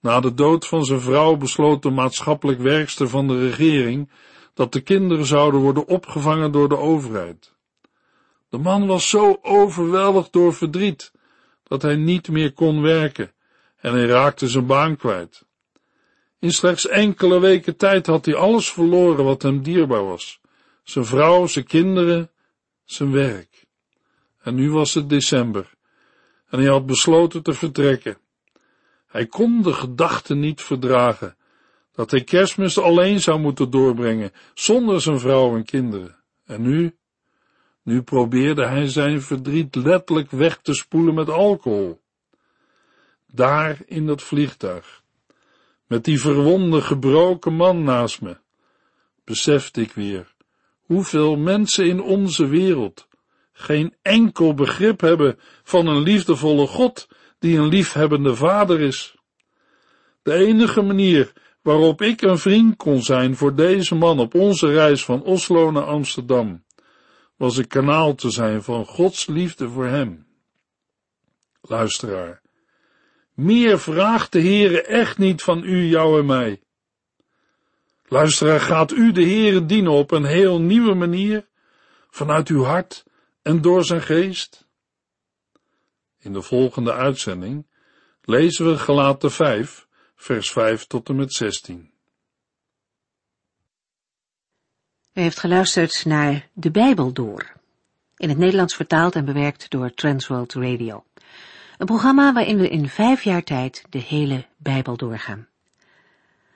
Na 0.00 0.20
de 0.20 0.34
dood 0.34 0.66
van 0.66 0.84
zijn 0.84 1.00
vrouw 1.00 1.36
besloot 1.36 1.82
de 1.82 1.90
maatschappelijk 1.90 2.60
werkster 2.60 3.08
van 3.08 3.28
de 3.28 3.38
regering 3.38 4.10
dat 4.54 4.72
de 4.72 4.80
kinderen 4.80 5.26
zouden 5.26 5.60
worden 5.60 5.86
opgevangen 5.86 6.52
door 6.52 6.68
de 6.68 6.76
overheid. 6.76 7.52
De 8.48 8.58
man 8.58 8.86
was 8.86 9.08
zo 9.08 9.38
overweldigd 9.42 10.32
door 10.32 10.54
verdriet 10.54 11.12
dat 11.62 11.82
hij 11.82 11.96
niet 11.96 12.28
meer 12.28 12.52
kon 12.52 12.82
werken 12.82 13.32
en 13.76 13.92
hij 13.92 14.06
raakte 14.06 14.48
zijn 14.48 14.66
baan 14.66 14.96
kwijt. 14.96 15.44
In 16.38 16.52
slechts 16.52 16.88
enkele 16.88 17.40
weken 17.40 17.76
tijd 17.76 18.06
had 18.06 18.24
hij 18.24 18.34
alles 18.34 18.72
verloren 18.72 19.24
wat 19.24 19.42
hem 19.42 19.62
dierbaar 19.62 20.04
was. 20.04 20.40
Zijn 20.82 21.04
vrouw, 21.04 21.46
zijn 21.46 21.66
kinderen, 21.66 22.30
zijn 22.84 23.12
werk. 23.12 23.66
En 24.40 24.54
nu 24.54 24.70
was 24.70 24.94
het 24.94 25.08
december 25.08 25.74
en 26.52 26.58
hij 26.58 26.68
had 26.68 26.86
besloten 26.86 27.42
te 27.42 27.52
vertrekken. 27.52 28.18
Hij 29.06 29.26
kon 29.26 29.62
de 29.62 29.72
gedachte 29.72 30.34
niet 30.34 30.60
verdragen 30.60 31.36
dat 31.92 32.10
hij 32.10 32.24
kerstmis 32.24 32.78
alleen 32.78 33.20
zou 33.20 33.40
moeten 33.40 33.70
doorbrengen, 33.70 34.32
zonder 34.54 35.00
zijn 35.00 35.20
vrouw 35.20 35.56
en 35.56 35.64
kinderen. 35.64 36.16
En 36.44 36.62
nu, 36.62 36.96
nu 37.82 38.02
probeerde 38.02 38.66
hij 38.66 38.88
zijn 38.88 39.22
verdriet 39.22 39.74
letterlijk 39.74 40.30
weg 40.30 40.58
te 40.58 40.74
spoelen 40.74 41.14
met 41.14 41.28
alcohol. 41.28 42.00
Daar 43.26 43.78
in 43.86 44.06
dat 44.06 44.22
vliegtuig, 44.22 45.02
met 45.86 46.04
die 46.04 46.20
verwonde, 46.20 46.80
gebroken 46.80 47.54
man 47.54 47.82
naast 47.82 48.20
me, 48.20 48.36
besefte 49.24 49.80
ik 49.80 49.92
weer 49.92 50.31
hoeveel 50.82 51.36
mensen 51.36 51.86
in 51.86 52.02
onze 52.02 52.46
wereld 52.46 53.08
geen 53.52 53.94
enkel 54.02 54.54
begrip 54.54 55.00
hebben 55.00 55.38
van 55.62 55.86
een 55.86 56.02
liefdevolle 56.02 56.66
God 56.66 57.08
die 57.38 57.58
een 57.58 57.68
liefhebbende 57.68 58.36
vader 58.36 58.80
is. 58.80 59.16
De 60.22 60.32
enige 60.32 60.82
manier 60.82 61.32
waarop 61.62 62.02
ik 62.02 62.22
een 62.22 62.38
vriend 62.38 62.76
kon 62.76 63.02
zijn 63.02 63.36
voor 63.36 63.54
deze 63.54 63.94
man 63.94 64.18
op 64.18 64.34
onze 64.34 64.72
reis 64.72 65.04
van 65.04 65.22
Oslo 65.22 65.70
naar 65.70 65.84
Amsterdam, 65.84 66.64
was 67.36 67.56
een 67.56 67.66
kanaal 67.66 68.14
te 68.14 68.30
zijn 68.30 68.62
van 68.62 68.86
Gods 68.86 69.26
liefde 69.26 69.68
voor 69.68 69.86
hem. 69.86 70.26
Luisteraar, 71.60 72.42
meer 73.34 73.78
vraagt 73.80 74.32
de 74.32 74.40
Heere 74.40 74.82
echt 74.82 75.18
niet 75.18 75.42
van 75.42 75.64
u, 75.64 75.84
jou 75.84 76.18
en 76.18 76.26
mij. 76.26 76.62
Luisteraar, 78.12 78.60
gaat 78.60 78.90
u 78.90 79.12
de 79.12 79.22
Heere 79.22 79.66
dienen 79.66 79.92
op 79.92 80.10
een 80.10 80.24
heel 80.24 80.60
nieuwe 80.60 80.94
manier, 80.94 81.48
vanuit 82.10 82.48
uw 82.48 82.62
hart 82.62 83.04
en 83.42 83.60
door 83.60 83.84
zijn 83.84 84.02
geest? 84.02 84.68
In 86.18 86.32
de 86.32 86.42
volgende 86.42 86.92
uitzending 86.92 87.66
lezen 88.22 88.66
we 88.66 88.78
Gelaten 88.78 89.30
5, 89.30 89.86
vers 90.14 90.50
5 90.50 90.86
tot 90.86 91.08
en 91.08 91.16
met 91.16 91.32
16. 91.32 91.90
U 95.12 95.20
heeft 95.20 95.38
geluisterd 95.38 96.04
naar 96.04 96.48
De 96.52 96.70
Bijbel 96.70 97.12
Door, 97.12 97.52
in 98.16 98.28
het 98.28 98.38
Nederlands 98.38 98.74
vertaald 98.74 99.14
en 99.14 99.24
bewerkt 99.24 99.70
door 99.70 99.94
Transworld 99.94 100.54
Radio. 100.54 101.04
Een 101.78 101.86
programma 101.86 102.32
waarin 102.32 102.58
we 102.58 102.68
in 102.68 102.88
vijf 102.88 103.22
jaar 103.22 103.42
tijd 103.42 103.84
de 103.90 103.98
hele 103.98 104.46
Bijbel 104.56 104.96
doorgaan. 104.96 105.50